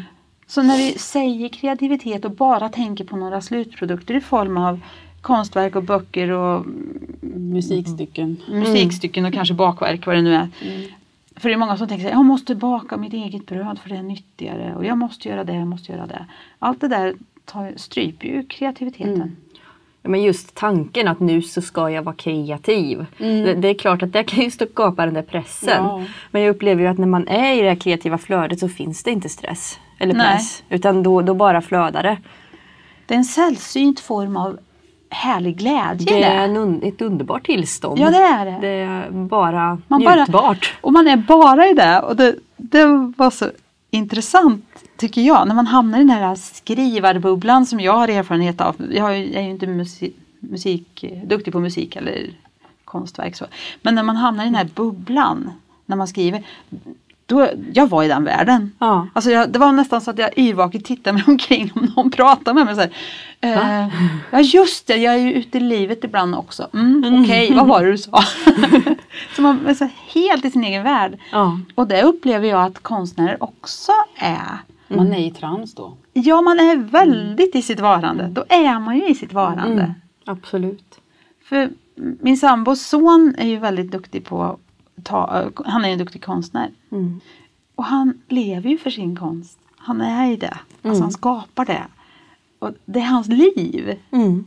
Så 0.47 0.63
när 0.63 0.77
vi 0.77 0.91
säger 0.99 1.49
kreativitet 1.49 2.25
och 2.25 2.31
bara 2.31 2.69
tänker 2.69 3.03
på 3.05 3.17
några 3.17 3.41
slutprodukter 3.41 4.13
i 4.13 4.21
form 4.21 4.57
av 4.57 4.79
konstverk 5.27 5.75
och 5.75 5.83
böcker 5.83 6.31
och 6.31 6.65
Musikstycken. 7.21 8.37
musikstycken 8.49 9.25
och 9.25 9.33
kanske 9.33 9.53
bakverk 9.53 10.05
vad 10.05 10.15
det 10.15 10.21
nu 10.21 10.35
är. 10.35 10.47
För 11.35 11.49
det 11.49 11.55
är 11.55 11.57
många 11.57 11.77
som 11.77 11.87
tänker 11.87 12.05
att 12.05 12.11
jag 12.11 12.25
måste 12.25 12.55
baka 12.55 12.97
mitt 12.97 13.13
eget 13.13 13.45
bröd 13.45 13.79
för 13.79 13.89
det 13.89 13.95
är 13.95 14.03
nyttigare 14.03 14.75
och 14.75 14.85
jag 14.85 14.97
måste 14.97 15.29
göra 15.29 15.43
det, 15.43 15.53
jag 15.53 15.67
måste 15.67 15.91
göra 15.91 16.07
det. 16.07 16.25
Allt 16.59 16.81
det 16.81 16.87
där 16.87 17.15
tar, 17.45 17.73
stryper 17.75 18.27
ju 18.27 18.43
kreativiteten. 18.43 19.13
Mm. 19.13 19.35
Ja, 20.01 20.09
Men 20.09 20.23
just 20.23 20.55
tanken 20.55 21.07
att 21.07 21.19
nu 21.19 21.41
så 21.41 21.61
ska 21.61 21.89
jag 21.89 22.03
vara 22.03 22.15
kreativ. 22.15 23.05
Mm. 23.19 23.43
Det, 23.43 23.53
det 23.53 23.67
är 23.67 23.73
klart 23.73 24.03
att 24.03 24.13
det 24.13 24.23
kan 24.23 24.43
ju 24.43 24.51
skapa 24.51 25.05
den 25.05 25.13
där 25.13 25.21
pressen. 25.21 25.83
Ja. 25.83 26.03
Men 26.31 26.41
jag 26.41 26.55
upplever 26.55 26.81
ju 26.81 26.87
att 26.87 26.97
när 26.97 27.07
man 27.07 27.27
är 27.27 27.53
i 27.53 27.61
det 27.61 27.75
kreativa 27.75 28.17
flödet 28.17 28.59
så 28.59 28.69
finns 28.69 29.03
det 29.03 29.11
inte 29.11 29.29
stress 29.29 29.79
eller 29.99 30.13
Nej. 30.13 30.35
press. 30.35 30.63
Utan 30.69 31.03
då, 31.03 31.21
då 31.21 31.33
bara 31.33 31.61
flödar 31.61 32.03
det. 32.03 32.17
Det 33.05 33.13
är 33.13 33.17
en 33.17 33.25
sällsynt 33.25 33.99
form 33.99 34.37
av 34.37 34.59
härlig 35.17 35.57
glädje 35.57 36.05
Det 36.05 36.23
är 36.23 36.45
en 36.45 36.83
ett 36.83 37.01
underbart 37.01 37.45
tillstånd. 37.45 37.99
Ja 37.99 38.09
det 38.09 38.17
är 38.17 38.45
det. 38.45 38.57
Det 38.61 38.67
är 38.67 39.11
bara 39.11 39.81
Man 39.87 40.03
bara- 40.03 40.15
njutbart. 40.15 40.73
Och 40.81 40.93
man 40.93 41.07
är 41.07 41.17
bara 41.17 41.67
i 41.67 41.73
det. 41.73 41.99
Och 41.99 42.15
det, 42.15 42.35
det 42.57 42.85
var 43.17 43.29
så 43.29 43.51
intressant 43.91 44.65
tycker 44.97 45.21
jag. 45.21 45.47
När 45.47 45.55
man 45.55 45.67
hamnar 45.67 45.97
i 45.97 46.01
den 46.01 46.09
här 46.09 46.35
skrivarbubblan 46.35 47.65
som 47.65 47.79
jag 47.79 47.93
har 47.93 48.07
erfarenhet 48.07 48.61
av. 48.61 48.75
Jag 48.91 49.17
är 49.17 49.41
ju 49.41 49.49
inte 49.49 49.67
musik, 49.67 50.15
musik, 50.39 51.05
duktig 51.25 51.53
på 51.53 51.59
musik 51.59 51.95
eller 51.95 52.29
konstverk. 52.85 53.35
Så. 53.35 53.45
Men 53.81 53.95
när 53.95 54.03
man 54.03 54.15
hamnar 54.15 54.43
i 54.43 54.47
den 54.47 54.55
här 54.55 54.69
bubblan 54.75 55.51
när 55.85 55.95
man 55.95 56.07
skriver. 56.07 56.43
Då, 57.27 57.47
jag 57.73 57.87
var 57.87 58.03
i 58.03 58.07
den 58.07 58.23
världen. 58.23 58.71
Ja. 58.79 59.07
Alltså 59.13 59.31
jag, 59.31 59.49
det 59.49 59.59
var 59.59 59.71
nästan 59.71 60.01
så 60.01 60.11
att 60.11 60.17
jag 60.17 60.37
yrvaket 60.37 60.85
tittade 60.85 61.13
mig 61.13 61.23
omkring 61.27 61.71
om 61.75 61.91
någon 61.95 62.11
pratade 62.11 62.53
med 62.53 62.65
mig. 62.65 62.75
Så 62.75 62.81
här, 62.81 63.83
eh, 63.83 63.89
ja 64.31 64.39
just 64.39 64.87
det, 64.87 64.95
jag 64.95 65.13
är 65.13 65.17
ju 65.17 65.33
ute 65.33 65.57
i 65.57 65.61
livet 65.61 66.03
ibland 66.03 66.35
också. 66.35 66.67
Mm, 66.73 67.23
Okej, 67.23 67.53
vad 67.53 67.67
var 67.67 67.83
det 67.83 67.91
du 67.91 67.97
sa? 67.97 68.23
så 69.35 69.41
man 69.41 69.67
är 69.67 69.73
så 69.73 69.89
helt 70.13 70.45
i 70.45 70.51
sin 70.51 70.63
egen 70.63 70.83
värld. 70.83 71.17
Ja. 71.31 71.59
Och 71.75 71.87
det 71.87 72.03
upplever 72.03 72.47
jag 72.47 72.63
att 72.63 72.79
konstnärer 72.79 73.43
också 73.43 73.91
är. 74.15 74.57
Man 74.87 75.13
är 75.13 75.27
i 75.27 75.31
trans 75.31 75.75
då. 75.75 75.97
Ja, 76.13 76.41
man 76.41 76.59
är 76.59 76.75
väldigt 76.75 77.55
i 77.55 77.61
sitt 77.61 77.79
varande. 77.79 78.27
Då 78.27 78.43
är 78.49 78.79
man 78.79 78.97
ju 78.97 79.07
i 79.07 79.15
sitt 79.15 79.33
varande. 79.33 79.83
Mm. 79.83 79.93
Absolut. 80.25 80.99
För 81.43 81.69
min 81.95 82.37
sambos 82.37 82.87
son 82.87 83.35
är 83.37 83.47
ju 83.47 83.57
väldigt 83.57 83.91
duktig 83.91 84.25
på 84.25 84.57
ta, 85.03 85.49
han 85.65 85.85
är 85.85 85.89
en 85.89 85.97
duktig 85.97 86.23
konstnär. 86.23 86.71
Mm. 86.91 87.19
Och 87.75 87.83
han 87.83 88.21
lever 88.27 88.69
ju 88.69 88.77
för 88.77 88.89
sin 88.89 89.15
konst. 89.15 89.59
Han 89.77 90.01
är 90.01 90.31
i 90.31 90.35
det. 90.35 90.47
Alltså 90.47 90.87
Mm. 90.87 91.01
han 91.01 91.11
skapar 91.11 91.65
det. 91.65 91.83
Och 92.59 92.71
det 92.85 92.99
är 92.99 93.03
hans 93.05 93.27
liv. 93.27 93.99
Mm. 94.11 94.45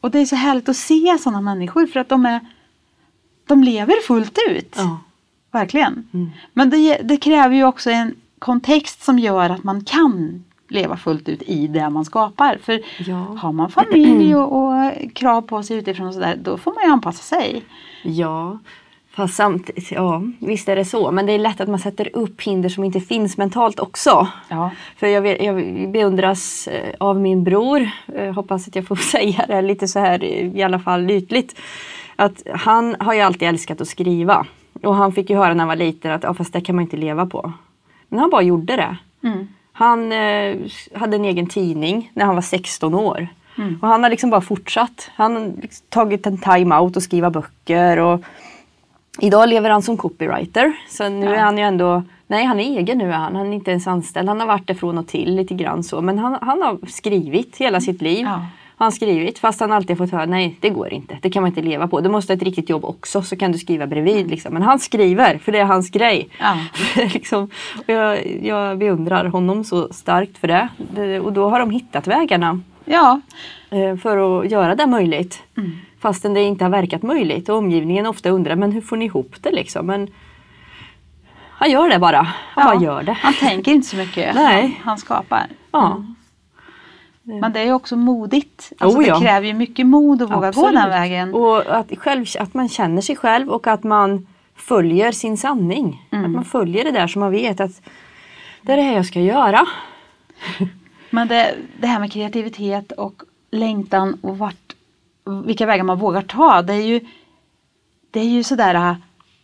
Och 0.00 0.10
det 0.10 0.18
är 0.18 0.26
så 0.26 0.36
härligt 0.36 0.68
att 0.68 0.76
se 0.76 1.16
sådana 1.20 1.40
människor 1.40 1.86
för 1.86 2.00
att 2.00 2.08
de 2.08 2.26
är 2.26 2.40
de 3.46 3.64
lever 3.64 3.94
fullt 4.06 4.38
ut. 4.50 4.74
Ja. 4.78 4.98
Verkligen. 5.50 6.08
Mm. 6.12 6.30
Men 6.52 6.70
det, 6.70 6.98
det 7.04 7.16
kräver 7.16 7.54
ju 7.54 7.64
också 7.64 7.90
en 7.90 8.14
kontext 8.38 9.02
som 9.02 9.18
gör 9.18 9.50
att 9.50 9.64
man 9.64 9.84
kan 9.84 10.44
leva 10.68 10.96
fullt 10.96 11.28
ut 11.28 11.42
i 11.42 11.66
det 11.66 11.90
man 11.90 12.04
skapar. 12.04 12.58
För 12.62 12.80
Ja. 13.10 13.14
har 13.38 13.52
man 13.52 13.70
familj 13.70 14.34
och, 14.36 14.52
och 14.62 14.92
krav 15.14 15.42
på 15.42 15.62
sig 15.62 15.76
utifrån 15.76 16.06
och 16.06 16.14
sådär, 16.14 16.38
då 16.42 16.58
får 16.58 16.74
man 16.74 16.84
ju 16.84 16.90
anpassa 16.90 17.36
sig. 17.36 17.64
Ja, 18.02 18.58
fast 19.12 19.34
samtidigt, 19.34 19.90
ja 19.90 20.22
visst 20.38 20.68
är 20.68 20.76
det 20.76 20.84
så. 20.84 21.10
Men 21.10 21.26
det 21.26 21.32
är 21.32 21.38
lätt 21.38 21.60
att 21.60 21.68
man 21.68 21.78
sätter 21.78 22.16
upp 22.16 22.42
hinder 22.42 22.68
som 22.68 22.84
inte 22.84 23.00
finns 23.00 23.36
mentalt 23.36 23.80
också. 23.80 24.28
Ja. 24.48 24.70
För 24.96 25.06
jag, 25.06 25.42
jag 25.42 25.56
beundras 25.92 26.68
eh, 26.68 26.94
av 26.98 27.20
min 27.20 27.44
bror, 27.44 27.90
eh, 28.14 28.34
hoppas 28.34 28.68
att 28.68 28.76
jag 28.76 28.86
får 28.86 28.96
säga 29.12 29.44
det 29.48 29.62
lite 29.62 29.88
så 29.88 29.98
här 29.98 30.24
eh, 30.24 30.56
i 30.56 30.62
alla 30.62 30.78
fall 30.78 31.10
ytligt. 31.10 31.60
Att 32.16 32.42
han 32.54 32.96
har 33.00 33.14
ju 33.14 33.20
alltid 33.20 33.48
älskat 33.48 33.80
att 33.80 33.88
skriva. 33.88 34.46
Och 34.82 34.94
han 34.94 35.12
fick 35.12 35.30
ju 35.30 35.36
höra 35.36 35.54
när 35.54 35.58
han 35.58 35.68
var 35.68 35.76
liten 35.76 36.12
att 36.12 36.22
ja, 36.22 36.34
fast 36.34 36.52
det 36.52 36.60
kan 36.60 36.76
man 36.76 36.82
inte 36.82 36.96
leva 36.96 37.26
på. 37.26 37.52
Men 38.08 38.18
han 38.18 38.30
bara 38.30 38.42
gjorde 38.42 38.76
det. 38.76 38.96
Mm. 39.22 39.48
Han 39.72 40.12
eh, 40.12 40.56
hade 40.94 41.16
en 41.16 41.24
egen 41.24 41.46
tidning 41.46 42.10
när 42.14 42.24
han 42.24 42.34
var 42.34 42.42
16 42.42 42.94
år. 42.94 43.28
Mm. 43.58 43.78
Och 43.82 43.88
han 43.88 44.02
har 44.02 44.10
liksom 44.10 44.30
bara 44.30 44.40
fortsatt. 44.40 45.10
Han 45.14 45.36
har 45.36 45.52
liksom 45.62 45.86
tagit 45.88 46.26
en 46.26 46.38
time-out 46.38 46.96
och 46.96 47.02
skriva 47.02 47.30
böcker. 47.30 47.98
Och 47.98 48.24
idag 49.18 49.48
lever 49.48 49.70
han 49.70 49.82
som 49.82 49.96
copywriter. 49.96 50.72
Så 50.88 51.08
nu 51.08 51.26
Ja. 51.26 51.32
är 51.34 51.40
han 51.40 51.58
ju 51.58 51.64
ändå, 51.64 52.02
nej 52.26 52.44
han 52.44 52.60
är 52.60 52.78
egen 52.78 52.98
nu 52.98 53.08
är 53.08 53.16
han. 53.16 53.36
Han 53.36 53.46
är 53.48 53.52
inte 53.54 53.70
ens 53.70 53.86
anställd. 53.86 54.28
Han 54.28 54.40
har 54.40 54.46
varit 54.46 54.66
det 54.66 54.74
från 54.74 54.98
och 54.98 55.06
till 55.08 55.34
lite 55.36 55.54
grann 55.54 55.82
så. 55.82 56.00
Men 56.00 56.18
han, 56.18 56.38
han 56.42 56.62
har 56.62 56.78
skrivit 56.88 57.56
hela 57.56 57.80
sitt 57.80 58.02
liv. 58.02 58.26
Ja. 58.26 58.46
Han 58.76 58.92
skrivit 58.92 59.38
fast 59.38 59.60
han 59.60 59.72
alltid 59.72 59.98
fått 59.98 60.10
höra 60.12 60.26
nej 60.26 60.56
det 60.60 60.70
går 60.70 60.92
inte. 60.92 61.18
Det 61.22 61.30
kan 61.30 61.42
man 61.42 61.48
inte 61.48 61.62
leva 61.62 61.88
på. 61.88 62.00
Du 62.00 62.08
måste 62.08 62.32
ha 62.32 62.36
ett 62.36 62.42
riktigt 62.42 62.70
jobb 62.70 62.84
också 62.84 63.22
så 63.22 63.36
kan 63.36 63.52
du 63.52 63.58
skriva 63.58 63.86
bredvid. 63.86 64.30
Liksom. 64.30 64.52
Men 64.54 64.62
han 64.62 64.78
skriver 64.78 65.38
för 65.38 65.52
det 65.52 65.58
är 65.58 65.64
hans 65.64 65.90
grej. 65.90 66.28
Ja. 66.40 66.56
liksom, 67.14 67.42
och 67.76 67.88
jag, 67.92 68.26
jag 68.42 68.78
beundrar 68.78 69.24
honom 69.24 69.64
så 69.64 69.88
starkt 69.92 70.38
för 70.38 70.48
det. 70.48 70.68
det. 70.94 71.20
Och 71.20 71.32
då 71.32 71.48
har 71.50 71.60
de 71.60 71.70
hittat 71.70 72.06
vägarna 72.06 72.60
Ja. 72.84 73.20
eh, 73.70 73.96
för 73.96 74.40
att 74.40 74.50
göra 74.50 74.74
det 74.74 74.86
möjligt. 74.86 75.42
Mm. 75.56 75.70
Fastän 76.00 76.34
det 76.34 76.42
inte 76.42 76.64
har 76.64 76.70
verkat 76.70 77.02
möjligt. 77.02 77.48
Och 77.48 77.56
omgivningen 77.56 78.06
ofta 78.06 78.30
undrar, 78.30 78.56
men 78.56 78.72
hur 78.72 78.80
får 78.80 78.96
ni 78.96 79.04
ihop 79.04 79.34
det 79.40 79.50
liksom? 79.50 79.86
Men 79.86 80.08
han 81.50 81.70
gör 81.70 81.88
det 81.88 81.98
bara. 81.98 82.22
Han 82.22 82.34
ja. 82.56 82.64
bara 82.64 82.82
gör 82.82 83.02
det. 83.02 83.12
Han 83.12 83.34
tänker 83.34 83.72
inte 83.72 83.88
så 83.88 83.96
mycket. 83.96 84.34
Nej. 84.34 84.62
Han, 84.62 84.72
han 84.84 84.98
skapar. 84.98 85.46
Ja. 85.70 86.04
Men 87.22 87.52
det 87.52 87.60
är 87.60 87.64
ju 87.64 87.72
också 87.72 87.96
modigt. 87.96 88.72
Alltså 88.78 88.98
Oh, 88.98 89.06
ja. 89.06 89.14
Det 89.14 89.20
kräver 89.20 89.46
ju 89.46 89.54
mycket 89.54 89.86
mod 89.86 90.22
att 90.22 90.30
våga 90.30 90.40
gå 90.40 90.46
Absolut. 90.46 90.74
den 90.74 90.90
vägen. 90.90 91.34
Och 91.34 91.76
att, 91.76 91.98
själv, 91.98 92.26
att 92.38 92.54
man 92.54 92.68
känner 92.68 93.02
sig 93.02 93.16
själv 93.16 93.48
och 93.50 93.66
att 93.66 93.84
man 93.84 94.26
följer 94.56 95.12
sin 95.12 95.36
sanning. 95.36 96.08
Mm. 96.12 96.24
Att 96.24 96.30
man 96.30 96.44
följer 96.44 96.84
det 96.84 96.90
där 96.90 97.06
som 97.06 97.20
man 97.20 97.30
vet 97.30 97.60
att 97.60 97.82
det 98.62 98.72
är 98.72 98.76
det 98.76 98.82
här 98.82 98.94
jag 98.94 99.06
ska 99.06 99.20
göra. 99.20 99.66
Men 101.10 101.28
det, 101.28 101.54
det 101.80 101.86
här 101.86 102.00
med 102.00 102.12
kreativitet 102.12 102.92
och 102.92 103.22
längtan 103.50 104.18
och 104.22 104.38
vart, 104.38 104.74
vilka 105.30 105.66
vägar 105.66 105.84
man 105.84 105.98
vågar 105.98 106.22
ta. 106.22 106.62
Det 106.62 106.72
är 106.74 106.82
ju, 106.86 107.00
det 108.10 108.20
är 108.20 108.24
ju 108.24 108.42
sådär, 108.42 108.96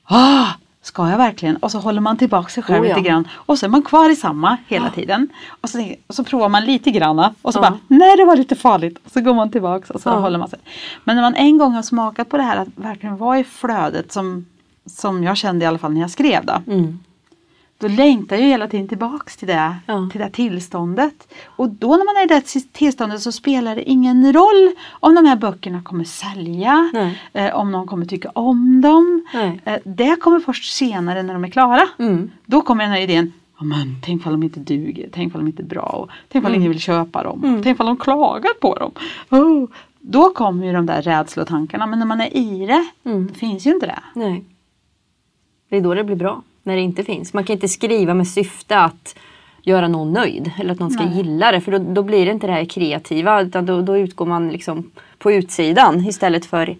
ah, 0.04 0.46
ska 0.82 1.10
jag 1.10 1.18
verkligen? 1.18 1.56
Och 1.56 1.70
så 1.70 1.78
håller 1.78 2.00
man 2.00 2.16
tillbaka 2.16 2.48
sig 2.48 2.62
själv 2.62 2.82
Oh, 2.84 2.88
ja. 2.88 2.96
lite 2.96 3.08
grann. 3.08 3.28
Och 3.34 3.58
så 3.58 3.66
är 3.66 3.70
man 3.70 3.82
kvar 3.82 4.10
i 4.10 4.16
samma 4.16 4.56
hela 4.68 4.90
tiden. 4.90 5.28
Och 5.60 5.70
så, 5.70 5.92
och 6.06 6.14
så 6.14 6.24
provar 6.24 6.48
man 6.48 6.64
lite 6.64 6.90
granna 6.90 7.34
och 7.42 7.52
så 7.52 7.58
Ja. 7.58 7.62
bara, 7.62 7.78
nej 7.88 8.16
det 8.16 8.24
var 8.24 8.36
lite 8.36 8.54
farligt. 8.56 8.98
Och 9.04 9.10
så 9.12 9.20
går 9.20 9.34
man 9.34 9.50
tillbaka 9.50 9.94
och 9.94 10.00
så 10.00 10.08
Ja. 10.08 10.18
håller 10.18 10.38
man 10.38 10.48
sig. 10.48 10.58
Men 11.04 11.16
när 11.16 11.22
man 11.22 11.34
en 11.34 11.58
gång 11.58 11.72
har 11.72 11.82
smakat 11.82 12.28
på 12.28 12.36
det 12.36 12.42
här 12.42 12.56
att 12.56 12.68
verkligen 12.74 13.16
vara 13.16 13.38
i 13.38 13.44
flödet 13.44 14.12
som, 14.12 14.46
som 14.86 15.22
jag 15.24 15.36
kände 15.36 15.64
i 15.64 15.68
alla 15.68 15.78
fall 15.78 15.92
när 15.92 16.00
jag 16.00 16.10
skrev 16.10 16.44
då. 16.46 16.72
Mm. 16.72 16.98
Då 17.78 17.88
längtar 17.88 18.36
jag 18.36 18.42
hela 18.42 18.68
tiden 18.68 18.88
tillbaks 18.88 19.36
till 19.36 19.48
det, 19.48 19.76
Ja. 19.86 20.08
till 20.12 20.20
det 20.20 20.30
tillståndet. 20.30 21.32
Och 21.46 21.68
då 21.70 21.88
när 21.88 22.04
man 22.04 22.16
är 22.16 22.24
i 22.24 22.40
det 22.40 22.72
tillståndet 22.72 23.20
så 23.22 23.32
spelar 23.32 23.74
det 23.76 23.90
ingen 23.90 24.32
roll 24.32 24.72
om 24.90 25.14
de 25.14 25.26
här 25.26 25.36
böckerna 25.36 25.82
kommer 25.82 26.04
sälja, 26.04 26.90
eh, 27.32 27.54
om 27.54 27.72
någon 27.72 27.86
kommer 27.86 28.06
tycka 28.06 28.30
om 28.34 28.80
dem. 28.80 29.26
Eh, 29.64 29.78
det 29.84 30.16
kommer 30.20 30.40
först 30.40 30.72
senare 30.76 31.22
när 31.22 31.34
de 31.34 31.44
är 31.44 31.48
klara. 31.50 31.82
Mm. 31.98 32.30
Då 32.46 32.60
kommer 32.62 32.84
den 32.84 32.92
här 32.92 33.00
idén, 33.00 33.32
"Ja, 33.58 33.64
men, 33.64 33.96
tänk 34.04 34.26
om 34.26 34.32
de 34.32 34.42
inte 34.42 34.60
duger, 34.60 35.08
tänk 35.12 35.34
om 35.34 35.40
de 35.40 35.46
inte 35.46 35.62
är 35.62 35.66
bra, 35.66 35.82
och 35.82 36.08
tänk 36.28 36.44
om 36.44 36.48
Mm. 36.48 36.60
ingen 36.60 36.70
vill 36.72 36.80
köpa 36.80 37.22
dem, 37.22 37.44
Mm. 37.44 37.62
tänk 37.62 37.80
om 37.80 37.86
de 37.86 37.96
klagar 37.96 38.50
på 38.60 38.74
dem. 38.74 38.92
Oh, 39.30 39.68
då 40.00 40.30
kommer 40.30 40.66
ju 40.66 40.72
de 40.72 40.86
där 40.86 41.02
rädslotankarna. 41.02 41.86
Men 41.86 41.98
när 41.98 42.06
man 42.06 42.20
är 42.20 42.36
i 42.36 42.66
det, 42.66 43.10
Mm. 43.10 43.34
finns 43.34 43.66
ju 43.66 43.70
inte 43.74 43.86
det. 43.86 43.98
Nej. 44.14 44.44
Det 45.68 45.76
är 45.76 45.80
då 45.80 45.94
det 45.94 46.04
blir 46.04 46.16
bra. 46.16 46.42
När 46.66 46.76
det 46.76 46.82
inte 46.82 47.04
finns. 47.04 47.34
Man 47.34 47.44
kan 47.44 47.54
inte 47.54 47.68
skriva 47.68 48.14
med 48.14 48.28
syfte 48.28 48.78
att 48.78 49.16
göra 49.62 49.88
någon 49.88 50.12
nöjd. 50.12 50.50
Eller 50.58 50.72
att 50.72 50.80
någon 50.80 50.90
ska 50.90 51.04
Nej. 51.04 51.16
gilla 51.16 51.52
det. 51.52 51.60
För 51.60 51.72
då, 51.72 51.78
då 51.78 52.02
blir 52.02 52.26
det 52.26 52.32
inte 52.32 52.46
det 52.46 52.52
här 52.52 52.64
kreativa. 52.64 53.42
Utan 53.42 53.66
då, 53.66 53.80
då 53.82 53.98
utgår 53.98 54.26
man 54.26 54.48
liksom 54.48 54.90
på 55.18 55.32
utsidan. 55.32 56.06
Istället 56.06 56.46
för 56.46 56.76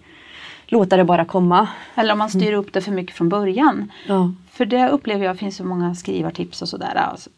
låta 0.65 0.97
det 0.97 1.03
bara 1.03 1.25
komma. 1.25 1.67
Eller 1.95 2.13
om 2.13 2.19
man 2.19 2.29
styr 2.29 2.53
upp 2.53 2.73
det 2.73 2.81
för 2.81 2.91
mycket 2.91 3.15
från 3.15 3.29
början. 3.29 3.91
Ja. 4.07 4.31
För 4.51 4.65
det 4.65 4.89
upplever 4.89 5.25
jag 5.25 5.39
finns 5.39 5.57
så 5.57 5.63
många 5.63 5.95
skrivartips 5.95 6.61
och 6.61 6.69
sådär. 6.69 6.95
Alltså, 6.95 7.29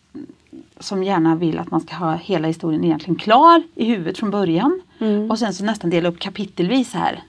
som 0.79 1.03
gärna 1.03 1.35
vill 1.35 1.59
att 1.59 1.71
man 1.71 1.81
ska 1.81 1.95
ha 1.95 2.15
hela 2.15 2.47
historien 2.47 2.83
egentligen 2.83 3.15
klar 3.15 3.63
i 3.75 3.85
huvudet 3.85 4.17
från 4.17 4.31
början. 4.31 4.81
Mm. 4.99 5.31
Och 5.31 5.39
sen 5.39 5.53
så 5.53 5.65
nästan 5.65 5.89
dela 5.89 6.09
upp 6.09 6.19
kapitelvis 6.19 6.93
här. 6.93 7.23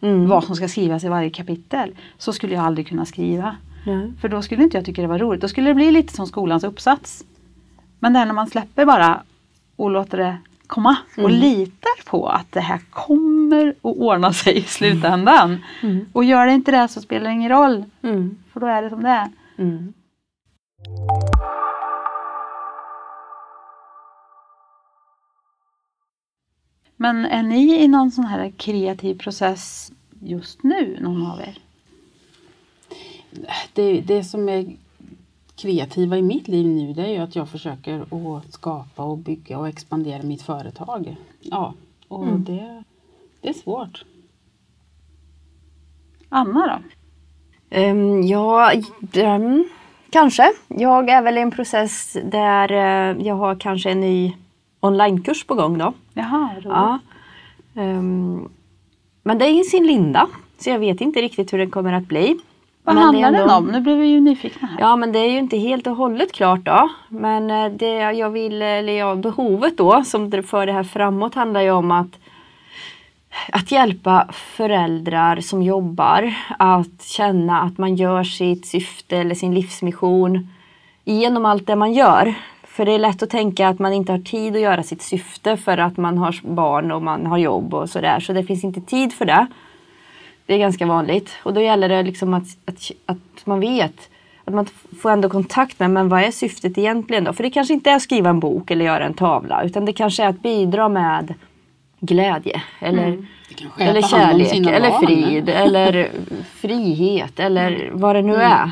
Mm. 0.00 0.28
Vad 0.28 0.44
som 0.44 0.56
ska 0.56 0.68
skrivas 0.68 1.04
i 1.04 1.08
varje 1.08 1.30
kapitel. 1.30 1.94
Så 2.18 2.32
skulle 2.32 2.54
jag 2.54 2.64
aldrig 2.64 2.88
kunna 2.88 3.04
skriva. 3.04 3.56
Nej. 3.86 4.12
För 4.20 4.28
då 4.28 4.42
skulle 4.42 4.62
inte 4.62 4.76
jag 4.76 4.84
tycka 4.84 5.02
det 5.02 5.08
var 5.08 5.18
roligt. 5.18 5.40
Då 5.40 5.48
skulle 5.48 5.70
det 5.70 5.74
bli 5.74 5.90
lite 5.90 6.14
som 6.14 6.26
skolans 6.26 6.64
uppsats. 6.64 7.24
Men 7.98 8.12
där 8.12 8.26
när 8.26 8.32
man 8.32 8.46
släpper 8.46 8.84
bara 8.84 9.22
och 9.76 9.90
låter 9.90 10.18
det 10.18 10.36
komma 10.66 10.96
och 11.16 11.30
Mm. 11.30 11.40
litar 11.40 12.04
på 12.10 12.28
att 12.28 12.52
det 12.52 12.60
här 12.60 12.80
kommer 12.90 13.68
att 13.68 13.74
ordna 13.82 14.32
sig 14.32 14.58
i 14.58 14.62
slutändan. 14.62 15.64
Mm. 15.82 16.06
Och 16.12 16.24
gör 16.24 16.46
det 16.46 16.52
inte 16.52 16.70
det 16.70 16.88
så 16.88 17.00
spelar 17.00 17.24
det 17.26 17.32
ingen 17.32 17.50
roll. 17.50 17.84
Mm. 18.02 18.36
För 18.52 18.60
då 18.60 18.66
är 18.66 18.82
det 18.82 18.90
som 18.90 19.02
det 19.02 19.08
är. 19.08 19.28
Mm. 19.58 19.92
Men 26.96 27.24
är 27.24 27.42
ni 27.42 27.82
i 27.82 27.88
någon 27.88 28.10
sån 28.10 28.24
här 28.24 28.50
kreativ 28.56 29.18
process 29.18 29.92
just 30.20 30.62
nu, 30.62 30.98
någon 31.00 31.26
av 31.26 31.40
er? 31.40 31.58
Det, 33.72 34.00
det 34.00 34.24
som 34.24 34.48
är 34.48 34.66
kreativa 35.56 36.18
i 36.18 36.22
mitt 36.22 36.48
liv 36.48 36.66
nu 36.66 36.92
det 36.92 37.02
är 37.02 37.08
ju 37.08 37.18
att 37.18 37.36
jag 37.36 37.48
försöker 37.48 38.00
att 38.00 38.52
skapa 38.52 39.02
och 39.02 39.18
bygga 39.18 39.58
och 39.58 39.68
expandera 39.68 40.22
mitt 40.22 40.42
företag. 40.42 41.16
Ja, 41.40 41.74
och 42.08 42.22
Mm. 42.22 42.44
det, 42.44 42.84
det 43.40 43.48
är 43.48 43.52
svårt. 43.52 44.04
Anna 46.28 46.80
då? 47.70 47.78
Um, 47.80 48.22
ja, 48.22 48.72
um, 49.16 49.68
kanske. 50.10 50.52
Jag 50.68 51.08
är 51.08 51.22
väl 51.22 51.38
i 51.38 51.40
en 51.40 51.50
process 51.50 52.16
där 52.24 52.72
eh, 52.72 53.26
jag 53.26 53.34
har 53.34 53.54
kanske 53.54 53.90
en 53.90 54.00
ny 54.00 54.32
onlinekurs 54.80 55.44
på 55.44 55.54
gång 55.54 55.78
då. 55.78 55.92
Jaha, 56.14 56.50
roligt. 56.54 56.64
Ja. 56.64 56.98
Ehm, 57.74 58.48
men 59.22 59.38
det 59.38 59.44
är 59.44 59.60
i 59.60 59.64
sin 59.64 59.86
linda. 59.86 60.28
Så 60.58 60.70
jag 60.70 60.78
vet 60.78 61.00
inte 61.00 61.20
riktigt 61.22 61.52
hur 61.52 61.58
den 61.58 61.70
kommer 61.70 61.92
att 61.92 62.06
bli. 62.06 62.38
Vad 62.84 62.94
Men 62.94 63.04
handlar 63.04 63.32
den 63.32 63.50
om? 63.50 63.66
Nu 63.66 63.80
blev 63.80 63.98
vi 63.98 64.06
ju 64.06 64.20
nyfikna 64.20 64.68
här. 64.68 64.76
Ja 64.80 64.96
men 64.96 65.12
det 65.12 65.18
är 65.18 65.30
ju 65.30 65.38
inte 65.38 65.56
helt 65.56 65.86
och 65.86 65.96
hållet 65.96 66.32
klart 66.32 66.60
då. 66.64 66.88
Men 67.08 67.50
eh, 67.50 67.72
det 67.72 67.94
jag 68.12 68.30
vill, 68.30 68.62
eller 68.62 68.92
ja, 68.92 69.14
behovet 69.14 69.78
då 69.78 70.04
som 70.04 70.42
för 70.42 70.66
det 70.66 70.72
här 70.72 70.84
framåt 70.84 71.34
handlar 71.34 71.60
ju 71.60 71.70
om 71.70 71.90
att 71.90 72.18
att 73.52 73.72
hjälpa 73.72 74.28
föräldrar 74.32 75.40
som 75.40 75.62
jobbar 75.62 76.34
att 76.58 77.02
känna 77.02 77.60
att 77.60 77.78
man 77.78 77.96
gör 77.96 78.24
sitt 78.24 78.66
syfte 78.66 79.16
eller 79.16 79.34
sin 79.34 79.54
livsmission 79.54 80.48
genom 81.04 81.44
allt 81.44 81.66
det 81.66 81.76
man 81.76 81.92
gör. 81.92 82.34
För 82.64 82.84
det 82.84 82.92
är 82.92 82.98
lätt 82.98 83.22
att 83.22 83.30
tänka 83.30 83.68
att 83.68 83.78
man 83.78 83.92
inte 83.92 84.12
har 84.12 84.18
tid 84.18 84.56
att 84.56 84.62
göra 84.62 84.82
sitt 84.82 85.02
syfte 85.02 85.56
för 85.56 85.78
att 85.78 85.96
man 85.96 86.18
har 86.18 86.40
barn 86.42 86.92
och 86.92 87.02
man 87.02 87.26
har 87.26 87.38
jobb 87.38 87.74
och 87.74 87.90
sådär. 87.90 88.20
Så 88.20 88.32
det 88.32 88.44
finns 88.44 88.64
inte 88.64 88.80
tid 88.80 89.12
för 89.12 89.24
det. 89.24 89.46
Det 90.46 90.54
är 90.54 90.58
ganska 90.58 90.86
vanligt. 90.86 91.30
Och 91.42 91.54
då 91.54 91.60
gäller 91.60 91.88
det 91.88 92.02
liksom 92.02 92.34
att, 92.34 92.46
att, 92.64 92.90
att 93.06 93.46
man 93.46 93.60
vet 93.60 94.10
att 94.44 94.54
man 94.54 94.66
får 95.02 95.10
ändå 95.10 95.28
kontakt 95.28 95.80
med 95.80 95.90
men 95.90 96.08
vad 96.08 96.22
är 96.22 96.30
syftet 96.30 96.78
egentligen 96.78 97.24
då? 97.24 97.32
För 97.32 97.42
det 97.42 97.50
kanske 97.50 97.74
inte 97.74 97.90
är 97.90 97.96
att 97.96 98.02
skriva 98.02 98.30
en 98.30 98.40
bok 98.40 98.70
eller 98.70 98.84
göra 98.84 99.04
en 99.04 99.14
tavla 99.14 99.62
utan 99.64 99.84
det 99.84 99.92
kanske 99.92 100.24
är 100.24 100.28
att 100.28 100.42
bidra 100.42 100.88
med 100.88 101.34
glädje 102.00 102.62
eller, 102.80 103.26
är 103.78 103.88
eller 103.88 104.02
kärlek 104.02 104.52
eller 104.54 104.90
barn. 104.90 105.06
frid 105.06 105.48
eller 105.48 106.10
frihet 106.54 107.40
eller 107.40 107.90
vad 107.92 108.16
det 108.16 108.22
nu 108.22 108.34
är. 108.34 108.70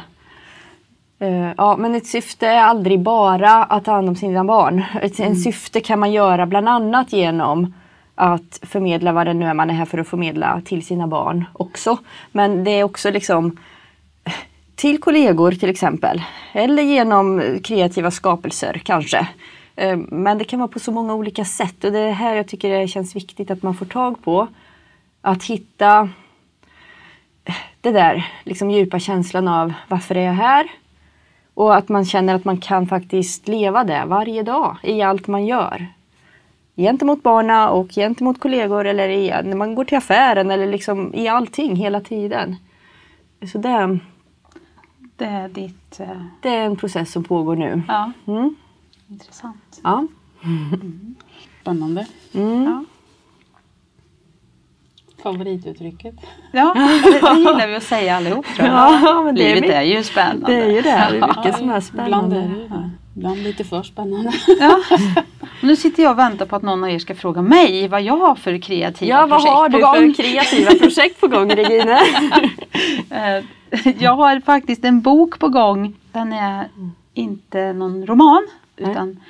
Eh, 1.19 1.53
Ja, 1.57 1.77
men 1.77 1.95
ett 1.95 2.07
syfte 2.07 2.47
är 2.47 2.63
aldrig 2.63 3.01
bara 3.01 3.65
att 3.65 3.85
ta 3.85 3.93
hand 3.93 4.09
om 4.09 4.17
sina 4.17 4.45
barn. 4.45 4.85
Ett 5.03 5.21
en 5.21 5.37
syfte 5.37 5.81
kan 5.81 5.99
man 5.99 6.13
göra 6.13 6.47
bland 6.47 6.69
annat 6.69 7.13
genom 7.13 7.75
att 8.15 8.61
förmedla 8.63 9.13
vad 9.13 9.27
det 9.27 9.35
nu 9.35 9.47
är 9.47 9.55
man 9.55 9.71
är 9.71 9.75
här 9.75 9.85
för 9.85 9.99
att 9.99 10.09
förmedla 10.09 10.63
till 10.65 10.87
sina 10.87 11.07
barn 11.07 11.45
också. 11.53 11.99
Men 12.33 12.65
det 12.65 12.71
är 12.71 12.85
också 12.85 13.11
liksom 13.11 13.57
till 14.75 15.01
kollegor 15.01 15.53
till 15.53 15.71
exempel. 15.71 16.23
Eller 16.53 16.83
genom 16.83 17.43
kreativa 17.65 18.11
skapelser 18.11 18.83
kanske. 18.85 19.29
Eh, 19.77 19.97
men 19.97 20.39
det 20.39 20.45
kan 20.45 20.59
vara 20.59 20.69
på 20.69 20.79
så 20.79 20.93
många 20.93 21.15
olika 21.15 21.45
sätt 21.45 21.85
och 21.85 21.93
det 21.93 21.99
är 21.99 22.13
här 22.13 22.35
jag 22.35 22.49
tycker 22.49 22.81
det 22.81 22.89
känns 22.89 23.17
viktigt 23.17 23.51
att 23.51 23.63
man 23.63 23.75
får 23.75 23.87
tag 23.87 24.25
på. 24.25 24.49
Att 25.21 25.45
hitta 25.45 26.09
det 27.81 27.91
där 27.91 28.27
liksom 28.45 28.71
djupa 28.71 28.99
känslan 28.99 29.49
av 29.49 29.73
varför 29.89 30.15
är 30.15 30.27
jag 30.27 30.33
här? 30.33 30.67
Och 31.55 31.77
att 31.77 31.89
man 31.89 32.05
känner 32.05 32.35
att 32.35 32.45
man 32.45 32.59
kan 32.59 32.87
faktiskt 32.87 33.49
leva 33.49 33.85
det 33.85 34.05
varje 34.07 34.43
dag 34.43 34.77
i 34.83 35.03
allt 35.03 35.27
man 35.27 35.47
gör. 35.47 35.87
Gentemot 36.77 37.23
barna 37.23 37.71
och 37.71 37.89
gentemot 37.91 38.41
kollegor 38.41 38.85
eller 38.87 39.09
i, 39.09 39.29
när 39.45 39.57
man 39.57 39.75
går 39.75 39.85
till 39.85 39.99
affären 39.99 40.51
eller 40.51 40.67
liksom 40.67 41.15
i 41.15 41.29
allting 41.29 41.77
hela 41.77 42.01
tiden. 42.01 42.57
Så 43.53 43.59
det, 43.59 43.99
Det 45.17 45.25
är 45.25 45.49
ditt... 45.49 46.01
eh, 46.01 46.07
det 46.43 46.49
är 46.49 46.67
en 46.67 46.77
process 46.77 47.13
som 47.13 47.25
pågår 47.25 47.57
nu. 47.57 47.83
Ja, 47.89 48.13
Mm. 48.27 48.55
intressant. 49.09 49.81
Ja. 49.83 50.07
Spännande. 51.63 52.07
Mm. 52.35 52.65
Ja. 52.65 52.85
Favorituttrycket. 55.23 56.15
Ja, 56.53 56.75
det, 57.05 57.11
det 57.21 57.39
gillar 57.39 57.67
vi 57.69 57.75
att 57.77 57.83
säga 57.83 58.17
allihop 58.17 58.47
tror 58.47 58.69
jag. 58.69 58.77
Ja, 59.03 59.23
men 59.25 59.35
det 59.35 59.43
är 59.43 59.47
Livet 59.55 59.61
mycket- 59.61 59.77
är 59.77 59.83
ju 59.83 60.03
spännande. 60.05 60.47
Det 60.57 60.63
är 60.63 60.67
ju 60.71 60.83
det. 60.83 60.83
Det 60.83 60.91
är 60.91 61.37
mycket 61.37 61.57
som 61.59 61.71
är 61.71 61.83
Ibland 62.05 62.33
är 62.33 62.41
spännande. 62.41 62.41
det. 62.69 62.91
Ibland 63.17 63.43
lite 63.43 63.65
för 63.65 63.83
spännande. 63.83 64.33
Ja. 64.61 64.79
Nu 65.63 65.77
sitter 65.77 66.03
jag 66.03 66.13
och 66.13 66.19
väntar 66.19 66.47
på 66.47 66.57
att 66.57 66.63
någon 66.63 66.85
av 66.85 66.91
er 66.91 66.99
ska 66.99 67.15
fråga 67.15 67.43
mig 67.43 67.89
vad 67.89 68.03
jag 68.03 68.17
har 68.17 68.35
för 68.35 68.59
kreativa 68.59 69.11
Ja, 69.11 69.27
vad 69.27 69.31
projekt 69.41 69.53
har 69.55 69.71
på 69.71 69.77
du 69.77 69.83
gång. 69.83 70.15
för 70.15 70.23
kreativa 70.23 70.71
projekt 70.71 71.21
på 71.21 71.29
gång 71.29 71.51
Regine? 71.51 71.99
Eh, 73.11 73.45
Jag 73.99 74.17
har 74.17 74.41
faktiskt 74.41 74.85
en 74.85 75.01
bok 75.01 75.39
på 75.39 75.49
gång. 75.49 75.97
Den 76.13 76.33
är 76.33 76.69
inte 77.15 77.73
någon 77.73 78.07
roman 78.07 78.47
utan 78.77 79.21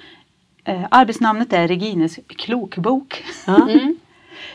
eh, 0.65 0.83
arbetsnamnet 0.91 1.53
är 1.53 1.69
Regines 1.69 2.19
klokbok. 2.27 3.25
Ja. 3.47 3.57
Mm. 3.69 3.97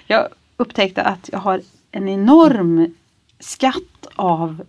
Jag 0.07 0.27
upptäckte 0.57 1.03
att 1.03 1.29
jag 1.31 1.39
har 1.39 1.61
en 1.91 2.09
enorm 2.09 2.93
skatt 3.39 4.07
av 4.15 4.65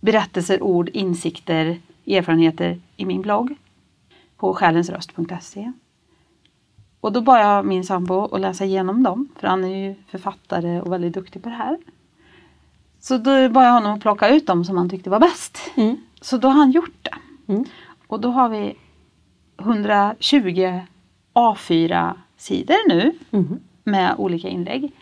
berättelser, 0.00 0.62
ord, 0.62 0.88
insikter, 0.92 1.80
erfarenheter 2.06 2.80
i 2.96 3.04
min 3.04 3.22
blogg 3.22 3.54
på 4.36 4.54
själensröst.se. 4.54 5.72
Och 7.00 7.12
då 7.12 7.20
bad 7.20 7.40
jag 7.40 7.64
min 7.66 7.84
sambo 7.84 8.34
att 8.34 8.40
läsa 8.40 8.64
igenom 8.64 9.02
dem, 9.02 9.28
för 9.36 9.48
han 9.48 9.64
är 9.64 9.88
ju 9.88 9.94
författare 10.08 10.80
och 10.80 10.92
väldigt 10.92 11.14
duktig 11.14 11.42
på 11.42 11.48
det 11.48 11.54
här. 11.54 11.78
Så 13.00 13.18
då 13.18 13.48
bad 13.48 13.64
jag 13.64 13.72
honom 13.72 13.92
att 13.92 14.00
plocka 14.00 14.28
ut 14.28 14.46
dem 14.46 14.64
som 14.64 14.76
han 14.76 14.90
tyckte 14.90 15.10
var 15.10 15.20
bäst. 15.20 15.58
Mm. 15.74 15.96
Så 16.20 16.36
då 16.36 16.48
har 16.48 16.54
han 16.54 16.70
gjort 16.70 16.98
det. 17.02 17.52
Mm. 17.52 17.64
Och 18.06 18.20
då 18.20 18.30
har 18.30 18.48
vi 18.48 18.74
120 19.58 20.80
A4-sidor 21.34 22.88
nu 22.88 23.12
Mm. 23.30 23.60
med 23.84 24.14
olika 24.18 24.48
inlägg. 24.48 24.92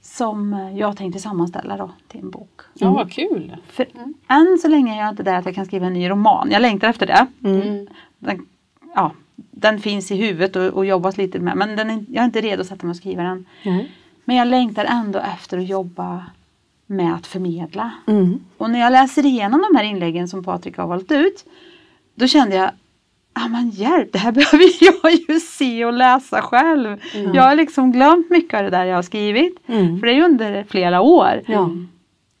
Som 0.00 0.52
jag 0.76 0.96
tänkte 0.96 1.20
sammanställa 1.20 1.76
då 1.76 1.90
till 2.08 2.20
en 2.20 2.30
bok. 2.30 2.60
Ja, 2.74 2.90
vad 2.90 3.12
kul. 3.12 3.56
För 3.66 3.86
än 4.28 4.58
så 4.62 4.68
länge 4.68 4.94
är 4.94 4.98
jag 5.00 5.08
inte 5.08 5.22
där 5.22 5.34
att 5.34 5.46
jag 5.46 5.54
kan 5.54 5.66
skriva 5.66 5.86
en 5.86 5.92
ny 5.92 6.10
roman. 6.10 6.48
Jag 6.50 6.62
längtar 6.62 6.88
efter 6.88 7.06
det. 7.06 7.26
Mm. 7.44 7.86
Ja, 8.94 9.12
den 9.60 9.80
finns 9.80 10.10
i 10.10 10.16
huvudet 10.16 10.56
och, 10.56 10.64
och 10.64 10.86
jobbas 10.86 11.16
lite 11.16 11.38
med 11.38 11.56
men 11.56 11.76
den 11.76 11.90
är, 11.90 12.04
jag 12.08 12.22
är 12.22 12.24
inte 12.24 12.40
redo 12.40 12.60
att 12.60 12.66
sätta 12.66 12.86
mig 12.86 12.90
och 12.90 12.96
skriva 12.96 13.22
den. 13.22 13.46
Nej. 13.64 13.92
Men 14.24 14.36
jag 14.36 14.48
längtar 14.48 14.84
ändå 14.84 15.18
efter 15.18 15.58
att 15.58 15.68
jobba 15.68 16.26
med 16.86 17.14
att 17.14 17.26
förmedla. 17.26 17.90
Mm. 18.06 18.40
Och 18.56 18.70
när 18.70 18.80
jag 18.80 18.92
läser 18.92 19.26
igenom 19.26 19.64
de 19.72 19.78
här 19.78 19.84
inläggen 19.84 20.28
som 20.28 20.44
Patrik 20.44 20.76
har 20.76 20.86
valt 20.86 21.12
ut 21.12 21.44
då 22.14 22.26
kände 22.26 22.56
jag 22.56 22.70
Ja 23.34 23.48
men 23.48 23.70
hjälp, 23.70 24.12
det 24.12 24.18
här 24.18 24.32
behöver 24.38 24.68
jag 24.80 25.12
ju 25.28 25.40
se 25.40 25.84
och 25.84 25.92
läsa 25.92 26.42
själv. 26.42 26.96
Jag 27.34 27.42
har 27.42 27.54
liksom 27.54 27.92
glömt 27.92 28.30
mycket 28.30 28.58
av 28.58 28.64
det 28.64 28.70
där 28.70 28.84
jag 28.84 28.96
har 28.96 29.02
skrivit. 29.02 29.58
Mm. 29.66 30.00
För 30.00 30.06
det 30.06 30.12
är 30.12 30.16
ju 30.16 30.24
under 30.24 30.64
flera 30.68 31.00
år. 31.00 31.42
Ja. 31.46 31.70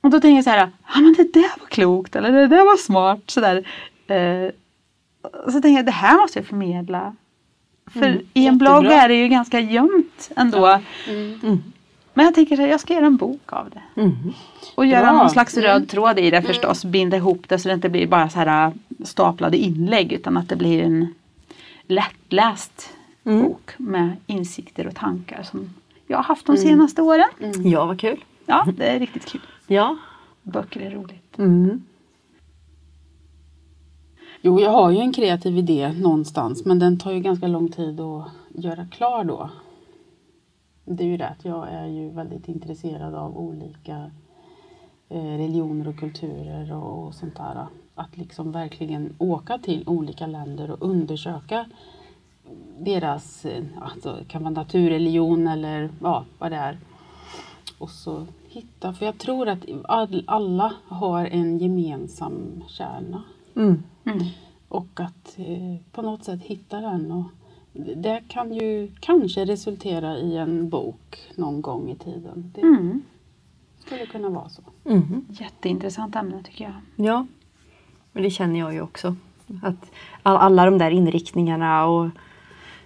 Och 0.00 0.10
då 0.10 0.20
tänker 0.20 0.34
jag 0.34 0.44
så 0.44 0.50
här, 0.50 0.70
ja 0.94 1.00
men 1.00 1.14
det 1.14 1.32
där 1.32 1.60
var 1.60 1.66
klokt 1.66 2.16
eller 2.16 2.32
det 2.32 2.46
där 2.46 2.64
var 2.64 2.76
smart. 2.76 3.20
Sådär. 3.26 3.56
Eh, 4.06 4.50
så 5.44 5.52
tänker 5.52 5.68
jag, 5.70 5.86
det 5.86 5.92
här 5.92 6.20
måste 6.20 6.38
jag 6.38 6.46
förmedla. 6.46 7.14
För 7.86 8.20
i 8.34 8.46
en 8.46 8.58
blogg 8.58 8.84
jättebra. 8.84 9.02
är 9.02 9.08
det 9.08 9.14
ju 9.14 9.28
ganska 9.28 9.60
gömt 9.60 10.30
ändå. 10.36 10.66
Mm. 11.08 11.40
Mm. 11.42 11.58
Men 12.14 12.24
jag 12.24 12.34
tänker 12.34 12.60
att 12.62 12.68
jag 12.70 12.80
ska 12.80 12.94
göra 12.94 13.06
en 13.06 13.16
bok 13.16 13.52
av 13.52 13.70
det. 13.70 14.00
Mm. 14.00 14.16
Och 14.74 14.86
göra 14.86 15.02
Bra. 15.02 15.12
någon 15.12 15.30
slags 15.30 15.56
röd 15.56 15.76
Mm. 15.76 15.86
tråd 15.86 16.18
i 16.18 16.30
det 16.30 16.42
förstås. 16.42 16.84
Binda 16.84 17.16
ihop 17.16 17.48
det 17.48 17.58
så 17.58 17.68
det 17.68 17.74
inte 17.74 17.88
blir 17.88 18.06
bara 18.06 18.28
så 18.28 18.38
här 18.38 18.66
äh, 18.66 18.72
staplade 19.04 19.56
inlägg 19.56 20.12
utan 20.12 20.36
att 20.36 20.48
det 20.48 20.56
blir 20.56 20.82
en 20.82 21.14
lättläst 21.86 22.90
Mm. 23.24 23.42
bok 23.42 23.70
med 23.76 24.16
insikter 24.26 24.86
och 24.86 24.94
tankar 24.94 25.42
som 25.42 25.74
jag 26.06 26.16
har 26.18 26.24
haft 26.24 26.46
de 26.46 26.56
Mm. 26.56 26.68
senaste 26.68 27.02
åren. 27.02 27.28
Ja, 27.64 27.86
vad 27.86 28.00
kul. 28.00 28.24
Ja, 28.46 28.66
det 28.76 28.86
är 28.86 28.98
riktigt 28.98 29.24
kul. 29.26 29.40
Ja. 29.66 29.96
Böcker 30.42 30.80
är 30.80 30.90
roligt. 30.90 31.38
Mm. 31.38 31.82
Jo, 34.42 34.60
jag 34.60 34.70
har 34.70 34.90
ju 34.90 34.98
en 34.98 35.12
kreativ 35.12 35.58
idé 35.58 35.92
någonstans 35.92 36.64
men 36.64 36.78
den 36.78 36.98
tar 36.98 37.12
ju 37.12 37.20
ganska 37.20 37.46
lång 37.46 37.68
tid 37.68 38.00
att 38.00 38.28
göra 38.54 38.86
klar 38.86 39.24
då. 39.24 39.50
Det 40.84 41.02
är 41.04 41.08
ju 41.08 41.16
det 41.16 41.28
att 41.28 41.44
jag 41.44 41.68
är 41.68 41.86
ju 41.86 42.10
väldigt 42.10 42.48
intresserad 42.48 43.14
av 43.14 43.38
olika 43.38 44.10
eh, 45.08 45.22
religioner 45.24 45.88
och 45.88 45.98
kulturer 45.98 46.72
och, 46.72 47.06
och 47.06 47.14
sånt 47.14 47.36
där. 47.36 47.66
Att 47.94 48.16
liksom 48.16 48.52
verkligen 48.52 49.14
åka 49.18 49.58
till 49.58 49.84
olika 49.86 50.26
länder 50.26 50.70
och 50.70 50.82
undersöka 50.82 51.66
deras, 52.78 53.44
eh, 53.44 53.64
alltså 53.80 54.16
det 54.18 54.24
kan 54.24 54.42
vara 54.42 54.54
naturreligion 54.54 55.46
eller 55.46 55.90
ja, 56.02 56.24
vad 56.38 56.52
det 56.52 56.56
är. 56.56 56.78
Och 57.78 57.90
så 57.90 58.26
hitta, 58.48 58.92
för 58.92 59.06
jag 59.06 59.18
tror 59.18 59.48
att 59.48 59.64
all, 59.84 60.24
alla 60.26 60.72
har 60.88 61.26
en 61.26 61.58
gemensam 61.58 62.64
kärna. 62.68 63.22
Mm. 63.58 63.82
Mm. 64.04 64.18
Och 64.68 65.00
att 65.00 65.38
eh, 65.38 65.76
på 65.92 66.02
något 66.02 66.24
sätt 66.24 66.42
hitta 66.42 66.80
den. 66.80 67.12
Och 67.12 67.24
det 67.96 68.22
kan 68.28 68.52
ju 68.52 68.90
kanske 69.00 69.44
resultera 69.44 70.16
i 70.18 70.36
en 70.36 70.68
bok 70.68 71.18
någon 71.36 71.62
gång 71.62 71.90
i 71.90 71.96
tiden. 71.96 72.52
Det 72.54 72.60
Mm. 72.60 73.02
skulle 73.78 74.06
kunna 74.06 74.28
vara 74.28 74.48
så. 74.48 74.62
Mm. 74.84 75.24
Jätteintressant 75.30 76.16
ämne 76.16 76.42
tycker 76.42 76.64
jag. 76.64 77.06
Ja, 77.06 77.26
men 78.12 78.22
det 78.22 78.30
känner 78.30 78.58
jag 78.58 78.74
ju 78.74 78.80
också. 78.80 79.16
Att 79.62 79.90
all, 80.22 80.36
alla 80.36 80.64
de 80.64 80.78
där 80.78 80.90
inriktningarna 80.90 81.86
och 81.86 82.08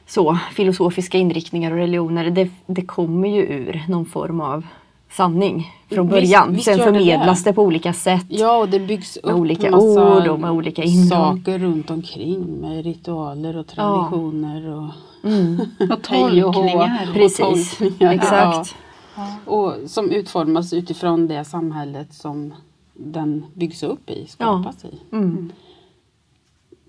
så, 0.07 0.35
filosofiska 0.53 1.19
inriktningar 1.19 1.71
och 1.71 1.77
religioner, 1.77 2.31
det, 2.31 2.51
det 2.67 2.83
kommer 2.87 3.29
ju 3.29 3.43
ur 3.43 3.85
någon 3.89 4.07
form 4.07 4.41
av 4.41 4.67
sanning 5.13 5.71
från 5.89 6.09
början. 6.09 6.53
visst 6.53 6.65
Sen 6.65 6.79
förmedlas 6.79 7.45
det. 7.45 7.51
det 7.51 7.55
på 7.55 7.63
olika 7.63 7.93
sätt. 7.93 8.25
Ja, 8.29 8.57
och 8.59 8.69
det 8.69 8.81
byggs 8.81 9.17
upp 9.17 9.25
Med 9.25 9.35
olika 9.35 9.71
massa 9.71 10.17
ord 10.19 10.27
och 10.29 10.41
med 10.41 10.51
olika 10.51 10.83
innehåll. 10.83 11.39
saker 11.39 11.59
runt 11.59 11.91
omkring 11.91 12.61
med 12.61 12.85
ritualer 12.85 13.57
och 13.57 13.67
traditioner. 13.67 14.69
Och, 14.69 14.89
Mm. 15.25 15.61
Och 15.93 16.03
tolkningar. 16.03 17.09
Och 17.09 17.15
Precis, 17.15 17.79
tolkningar, 17.79 18.13
exakt. 18.15 18.77
Ja. 19.17 19.37
Och 19.47 19.75
som 19.87 20.11
utformas 20.11 20.73
utifrån 20.73 21.27
det 21.27 21.45
samhället 21.45 22.15
som 22.15 22.55
den 22.95 23.45
byggs 23.55 23.83
upp 23.83 24.11
i, 24.11 24.27
skapas 24.27 24.85
i. 24.85 25.01
Mm. 25.13 25.53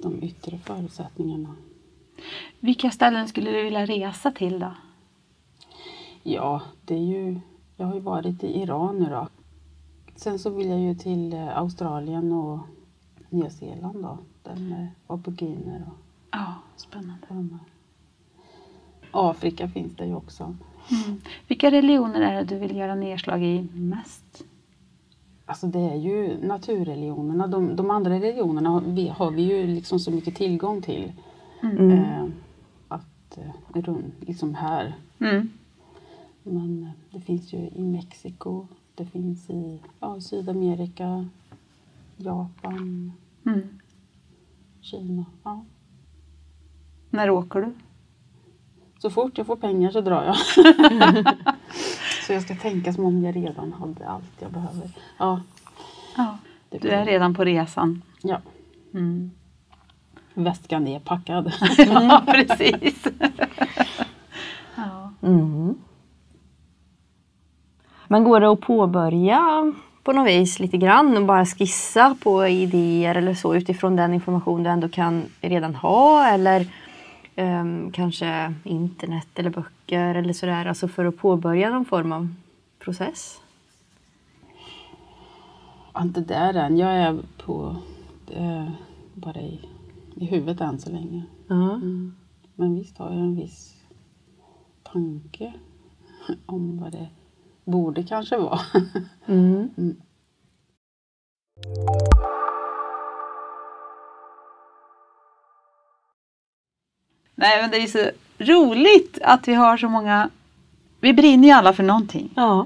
De 0.04 0.24
yttre 0.24 0.60
förutsättningarna. 0.66 1.50
Vilka 2.60 2.92
ställen 2.92 3.28
skulle 3.28 3.52
du 3.52 3.64
vilja 3.64 3.86
resa 3.86 4.32
till 4.32 4.60
då? 4.60 4.72
Ja, 6.24 6.62
det 6.86 6.94
är 6.94 7.00
ju... 7.00 7.40
Jag 7.78 7.86
har 7.86 7.94
ju 7.94 8.00
varit 8.00 8.44
i 8.44 8.62
Iran 8.62 9.00
nu 9.00 9.10
då. 9.10 9.28
Sen 10.16 10.40
så 10.40 10.50
vill 10.50 10.70
jag 10.70 10.80
ju 10.80 10.96
till 10.96 11.34
eh, 11.34 11.58
Australien 11.58 12.32
och 12.32 12.60
Nya 13.30 13.50
Zeeland 13.50 14.04
då. 14.04 14.18
Där 14.44 14.56
med 14.56 14.88
aboriginerna 15.08 15.86
och 15.86 16.04
Ja, 16.32 16.54
spännande. 16.76 17.58
Afrika 19.12 19.68
finns 19.68 19.96
det 19.96 20.06
ju 20.06 20.16
också. 20.16 20.44
Mm. 20.44 21.22
Vilka 21.48 21.72
religioner 21.72 22.22
är 22.22 22.36
det 22.36 22.44
du 22.44 22.60
vill 22.60 22.76
göra 22.76 22.96
nedslag 22.96 23.44
i 23.44 23.68
mest? 23.74 24.44
Alltså 25.46 25.68
det 25.68 25.80
är 25.80 25.96
ju 25.96 26.48
naturreligionerna. 26.48 27.48
De, 27.48 27.76
de 27.76 27.92
andra 27.92 28.12
religionerna 28.12 28.70
har 28.70 28.82
vi, 28.82 29.08
har 29.08 29.32
vi 29.32 29.42
ju 29.42 29.68
liksom 29.68 30.00
så 30.00 30.12
mycket 30.12 30.36
tillgång 30.36 30.82
till. 30.82 31.12
Mm. 31.64 31.92
Eh, 31.92 32.26
att 32.88 33.38
eh, 33.38 33.96
liksom 34.20 34.56
här. 34.56 34.96
Mm. 35.20 35.50
Men 36.44 36.84
eh, 36.84 36.90
det 37.12 37.20
finns 37.26 37.54
ju 37.54 37.58
i 37.58 37.82
Mexiko. 37.84 38.68
Det 38.96 39.06
finns 39.06 39.50
i 39.50 39.80
ja, 40.00 40.22
Sydamerika. 40.22 41.26
Japan. 42.18 43.12
Mm. 43.46 43.80
Kina. 44.82 45.26
Ja. 45.44 45.66
När 47.10 47.30
åker 47.30 47.62
du? 47.62 47.74
Så 49.00 49.10
fort 49.10 49.38
jag 49.38 49.48
får 49.48 49.56
pengar 49.56 49.92
så 49.92 50.02
drar 50.02 50.24
jag. 50.24 50.36
så 52.28 52.34
jag 52.34 52.42
ska 52.44 52.56
tänka 52.56 52.94
som 52.94 53.06
om 53.06 53.24
jag 53.24 53.36
redan 53.36 53.74
hade 53.74 54.08
allt 54.08 54.42
jag 54.42 54.52
behöver. 54.52 54.92
Ja, 55.18 55.42
Ja. 56.18 56.38
Du 56.70 56.90
är 56.90 57.06
redan 57.06 57.34
på 57.34 57.44
resan. 57.44 58.02
Ja, 58.22 58.42
Mm. 58.94 59.32
väskan 60.34 60.88
är 60.88 61.00
packad. 61.00 61.54
Ja, 61.78 62.24
precis. 62.28 63.04
ja. 64.76 65.14
Mm. 65.22 65.76
Men 68.14 68.24
går 68.24 68.40
det 68.40 68.52
att 68.52 68.62
påbörja 68.62 69.74
på 70.04 70.14
något 70.14 70.28
vis 70.28 70.60
lite 70.60 70.78
grann 70.78 71.18
och 71.18 71.26
bara 71.26 71.46
skissa 71.46 72.16
på 72.24 72.48
idéer 72.48 73.16
eller 73.16 73.34
så 73.34 73.56
utifrån 73.56 73.96
den 73.96 74.14
information 74.14 74.64
du 74.64 74.70
ändå 74.70 74.90
kan 74.90 75.24
redan 75.42 75.76
ha 75.76 76.28
eller 76.28 76.68
ehm, 77.36 77.92
kanske 77.92 78.54
internet 78.64 79.28
eller 79.36 79.50
böcker 79.50 80.16
eller 80.16 80.34
sådär, 80.34 80.66
alltså 80.66 80.88
för 80.88 81.06
att 81.06 81.18
påbörja 81.18 81.70
någon 81.70 81.86
form 81.86 82.12
av 82.12 82.28
process? 82.80 83.42
Inte 85.98 86.22
där 86.22 86.54
än. 86.54 86.78
Jag 86.78 86.92
är 86.92 87.20
på 87.46 87.76
eh, 88.32 88.70
bara 89.14 89.42
i, 89.42 89.60
i 90.16 90.26
huvudet 90.26 90.62
än 90.62 90.80
så 90.80 90.92
länge. 90.92 91.24
Ja. 91.48 91.74
Mm. 91.74 92.16
Men 92.56 92.76
visst 92.76 92.98
har 92.98 93.10
jag 93.10 93.20
en 93.20 93.36
viss 93.36 93.76
tanke 94.84 95.54
om 96.46 96.80
vad 96.80 96.92
det 96.92 97.08
borde 97.64 98.04
kanske 98.04 98.38
vara. 98.38 98.60
Mm. 99.28 99.70
Nej 107.36 107.62
men 107.62 107.72
det 107.72 107.78
är 107.78 107.88
så 107.88 108.10
roligt 108.38 109.18
att 109.24 109.48
vi 109.48 109.54
har 109.54 109.78
så 109.78 109.90
många 109.90 110.30
Vi 111.00 111.14
brinner 111.14 111.48
ju 111.48 111.54
alla 111.54 111.74
för 111.74 111.84
någonting. 111.84 112.30
ja. 112.36 112.66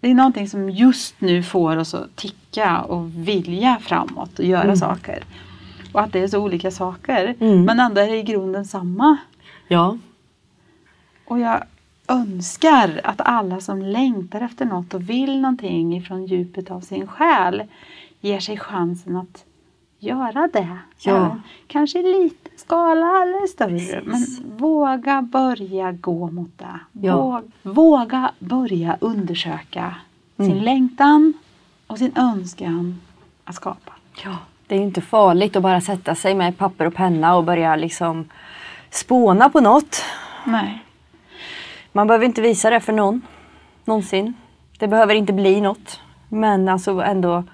Det 0.00 0.10
är 0.10 0.14
någonting 0.14 0.48
som 0.48 0.70
just 0.70 1.14
nu 1.20 1.42
får 1.42 1.76
oss 1.76 1.94
att 1.94 2.16
ticka 2.16 2.80
och 2.80 3.10
vilja 3.28 3.78
framåt 3.82 4.38
och 4.38 4.44
göra 4.44 4.62
Mm. 4.62 4.76
saker. 4.76 5.24
Och 5.92 6.00
att 6.00 6.12
det 6.12 6.18
är 6.20 6.28
så 6.28 6.38
olika 6.38 6.70
saker. 6.70 7.34
Mm. 7.40 7.64
Men 7.64 7.80
ändå 7.80 8.00
är 8.00 8.06
det 8.06 8.16
i 8.16 8.22
grunden 8.22 8.64
samma. 8.64 9.16
Ja. 9.68 9.98
Och 11.24 11.38
jag 11.38 11.64
önskar 12.08 13.00
att 13.04 13.20
alla 13.20 13.60
som 13.60 13.82
längtar 13.82 14.40
efter 14.40 14.64
något 14.64 14.94
och 14.94 15.10
vill 15.10 15.40
någonting 15.40 15.96
ifrån 15.96 16.26
djupet 16.26 16.70
av 16.70 16.80
sin 16.80 17.06
själ 17.06 17.62
ger 18.20 18.40
sig 18.40 18.58
chansen 18.58 19.16
att 19.16 19.44
göra 19.98 20.48
det. 20.52 20.78
Ja. 20.98 21.36
Kanske 21.66 21.98
i 21.98 22.02
liten 22.22 22.52
skala 22.56 23.22
eller 23.22 23.46
större. 23.46 24.00
Precis. 24.00 24.40
Men 24.40 24.56
våga 24.56 25.22
börja 25.22 25.92
gå 25.92 26.30
mot 26.30 26.58
det. 26.58 26.80
Ja. 26.92 27.16
Våg, 27.16 27.42
våga 27.62 28.30
börja 28.38 28.96
undersöka 29.00 29.94
Mm. 30.38 30.50
sin 30.50 30.62
längtan 30.64 31.32
och 31.86 31.98
sin 31.98 32.12
önskan 32.16 33.00
att 33.44 33.54
skapa. 33.54 33.92
Ja, 34.24 34.36
det 34.66 34.74
är 34.76 34.80
inte 34.80 35.00
farligt 35.00 35.56
att 35.56 35.62
bara 35.62 35.80
sätta 35.80 36.14
sig 36.14 36.34
med 36.34 36.58
papper 36.58 36.86
och 36.86 36.94
penna 36.94 37.36
och 37.36 37.44
börja 37.44 37.76
liksom 37.76 38.24
spåna 38.90 39.50
på 39.50 39.60
något. 39.60 40.02
Nej. 40.44 40.83
Man 41.96 42.06
behöver 42.06 42.26
inte 42.26 42.42
visa 42.42 42.70
det 42.70 42.80
för 42.80 42.92
någon. 42.92 43.22
Någonsin. 43.84 44.34
Det 44.78 44.88
behöver 44.88 45.14
inte 45.14 45.32
bli 45.32 45.60
något. 45.60 46.00
Men 46.28 46.68
alltså 46.68 46.90
ändå, 46.90 47.44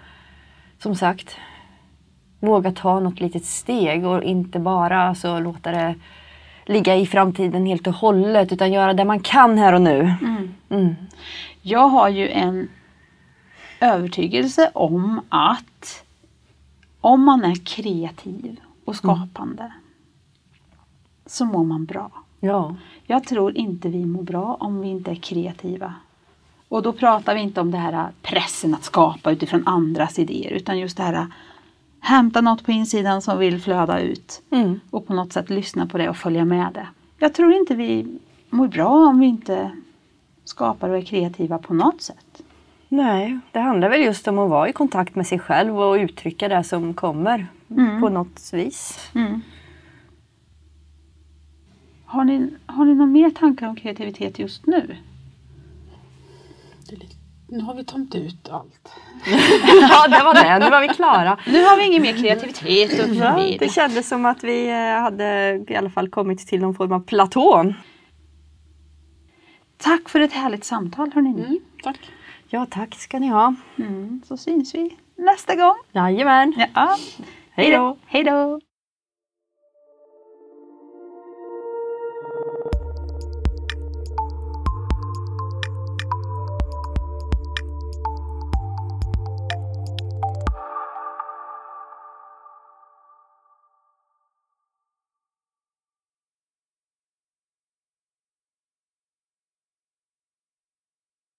som 0.79 0.95
sagt, 0.95 1.37
våga 2.39 2.73
ta 2.73 3.01
något 3.01 3.21
litet 3.21 3.45
steg 3.45 4.07
och 4.07 4.23
inte 4.23 4.59
bara 4.59 5.03
alltså, 5.03 5.41
låta 5.41 5.71
det 5.71 5.95
ligga 6.67 6.97
i 6.97 7.07
framtiden 7.07 7.67
helt 7.67 7.87
och 7.87 7.95
hållet 7.95 8.53
utan 8.53 8.73
göra 8.73 8.93
det 8.93 9.05
man 9.05 9.21
kan 9.21 9.59
här 9.59 9.73
och 9.73 9.83
nu. 9.83 10.15
Mm. 10.23 10.55
Mm. 10.71 10.95
Jag 11.63 11.89
har 11.89 12.09
ju 12.09 12.29
en 12.29 12.69
övertygelse 13.81 14.71
om 14.75 15.21
att 15.29 16.05
om 17.01 17.25
man 17.25 17.45
är 17.45 17.65
kreativ 17.65 18.61
och 18.85 18.97
skapande 18.97 19.73
så 21.27 21.45
mår 21.45 21.65
man 21.65 21.85
bra. 21.85 22.11
Ja. 22.41 22.75
Jag 23.07 23.25
tror 23.25 23.57
inte 23.57 23.89
vi 23.89 24.05
mår 24.07 24.23
bra 24.23 24.57
om 24.61 24.81
vi 24.81 24.89
inte 24.89 25.11
är 25.11 25.15
kreativa. 25.15 25.95
Och 26.69 26.83
då 26.83 26.93
pratar 26.93 27.35
vi 27.35 27.41
inte 27.41 27.61
om 27.61 27.71
det 27.71 27.79
här 27.79 28.09
pressen 28.23 28.75
att 28.75 28.85
skapa 28.85 29.33
utifrån 29.33 29.63
andras 29.67 30.19
idéer 30.19 30.51
utan 30.51 30.79
just 30.79 30.97
det 30.97 31.03
här 31.03 31.27
hämta 32.01 32.41
något 32.41 32.65
på 32.65 32.73
insidan 32.73 33.23
som 33.23 33.39
vill 33.39 33.61
flöda 33.61 34.01
ut 34.01 34.43
Mm. 34.51 34.81
och 34.91 35.07
på 35.07 35.15
något 35.15 35.33
sätt 35.33 35.51
lyssna 35.51 35.87
på 35.87 35.99
det 35.99 36.09
och 36.09 36.17
följa 36.17 36.45
med 36.45 36.69
det. 36.75 36.87
Jag 37.19 37.35
tror 37.35 37.53
inte 37.53 37.75
vi 37.75 38.19
mår 38.51 38.69
bra 38.69 38.89
om 38.89 39.21
vi 39.21 39.27
inte 39.27 39.71
skapar 40.45 40.89
och 40.89 40.97
är 40.99 41.03
kreativa 41.03 41.59
på 41.59 41.75
något 41.75 42.03
sätt. 42.03 42.43
Nej, 42.89 43.39
det 43.53 43.59
handlar 43.61 43.89
väl 43.89 44.01
just 44.01 44.29
om 44.29 44.39
att 44.39 44.51
vara 44.51 44.69
i 44.69 44.73
kontakt 44.73 45.15
med 45.15 45.27
sig 45.27 45.39
själv 45.39 45.81
och 45.81 45.95
uttrycka 45.95 46.49
det 46.49 46.65
som 46.65 46.95
kommer 46.95 47.47
Mm. 47.71 48.01
på 48.01 48.09
något 48.09 48.51
vis. 48.53 49.11
Mm. 49.15 49.41
Har 52.11 52.25
ni, 52.25 52.51
har 52.67 52.85
ni 52.85 52.95
några 52.95 53.11
mer 53.11 53.31
tankar 53.31 53.69
om 53.69 53.77
kreativitet 53.77 54.39
just 54.39 54.67
nu? 54.67 54.97
Det 56.89 56.95
är 56.95 56.99
lite, 57.01 57.15
nu 57.49 57.61
har 57.61 57.75
vi 57.75 57.85
tömt 57.85 58.15
ut 58.15 58.49
allt. 58.49 58.93
ja, 59.81 60.09
det 60.09 60.25
var 60.25 60.35
det. 60.35 60.65
Nu 60.65 60.71
var 60.71 60.81
vi 60.81 60.89
klara. 60.89 61.39
Nu 61.47 61.65
har 61.65 61.77
vi 61.77 61.87
ingen 61.87 62.03
mer 62.03 62.13
kreativitet 62.13 63.01
att 63.01 63.17
Ja, 63.17 63.57
det 63.59 63.73
kändes 63.73 64.09
som 64.09 64.27
att 64.27 64.45
vi 64.45 64.69
eh, 64.69 65.03
hade 65.03 65.65
i 65.69 65.77
alla 65.77 65.91
fall 65.91 66.09
kommit 66.09 66.47
till 66.47 66.61
någon 66.61 66.75
form 66.75 66.93
av 66.93 67.01
platå. 67.01 67.75
Tack 69.77 70.09
för 70.09 70.21
ett 70.21 70.33
härligt 70.33 70.65
samtal 70.65 71.13
hörni. 71.15 71.31
Mm, 71.31 71.61
tack. 71.83 72.11
Ja, 72.49 72.67
tack 72.71 72.95
ska 72.95 73.19
ni 73.19 73.29
ha. 73.29 73.55
Mm, 73.79 74.23
så 74.27 74.37
syns 74.37 74.75
vi 74.75 74.97
nästa 75.17 75.57
gång. 75.57 75.77
Jajamän. 75.93 76.55
Ja. 76.75 76.97
Hej 77.51 77.71
då. 77.71 77.97
Hej 78.07 78.25
då. 78.25 78.61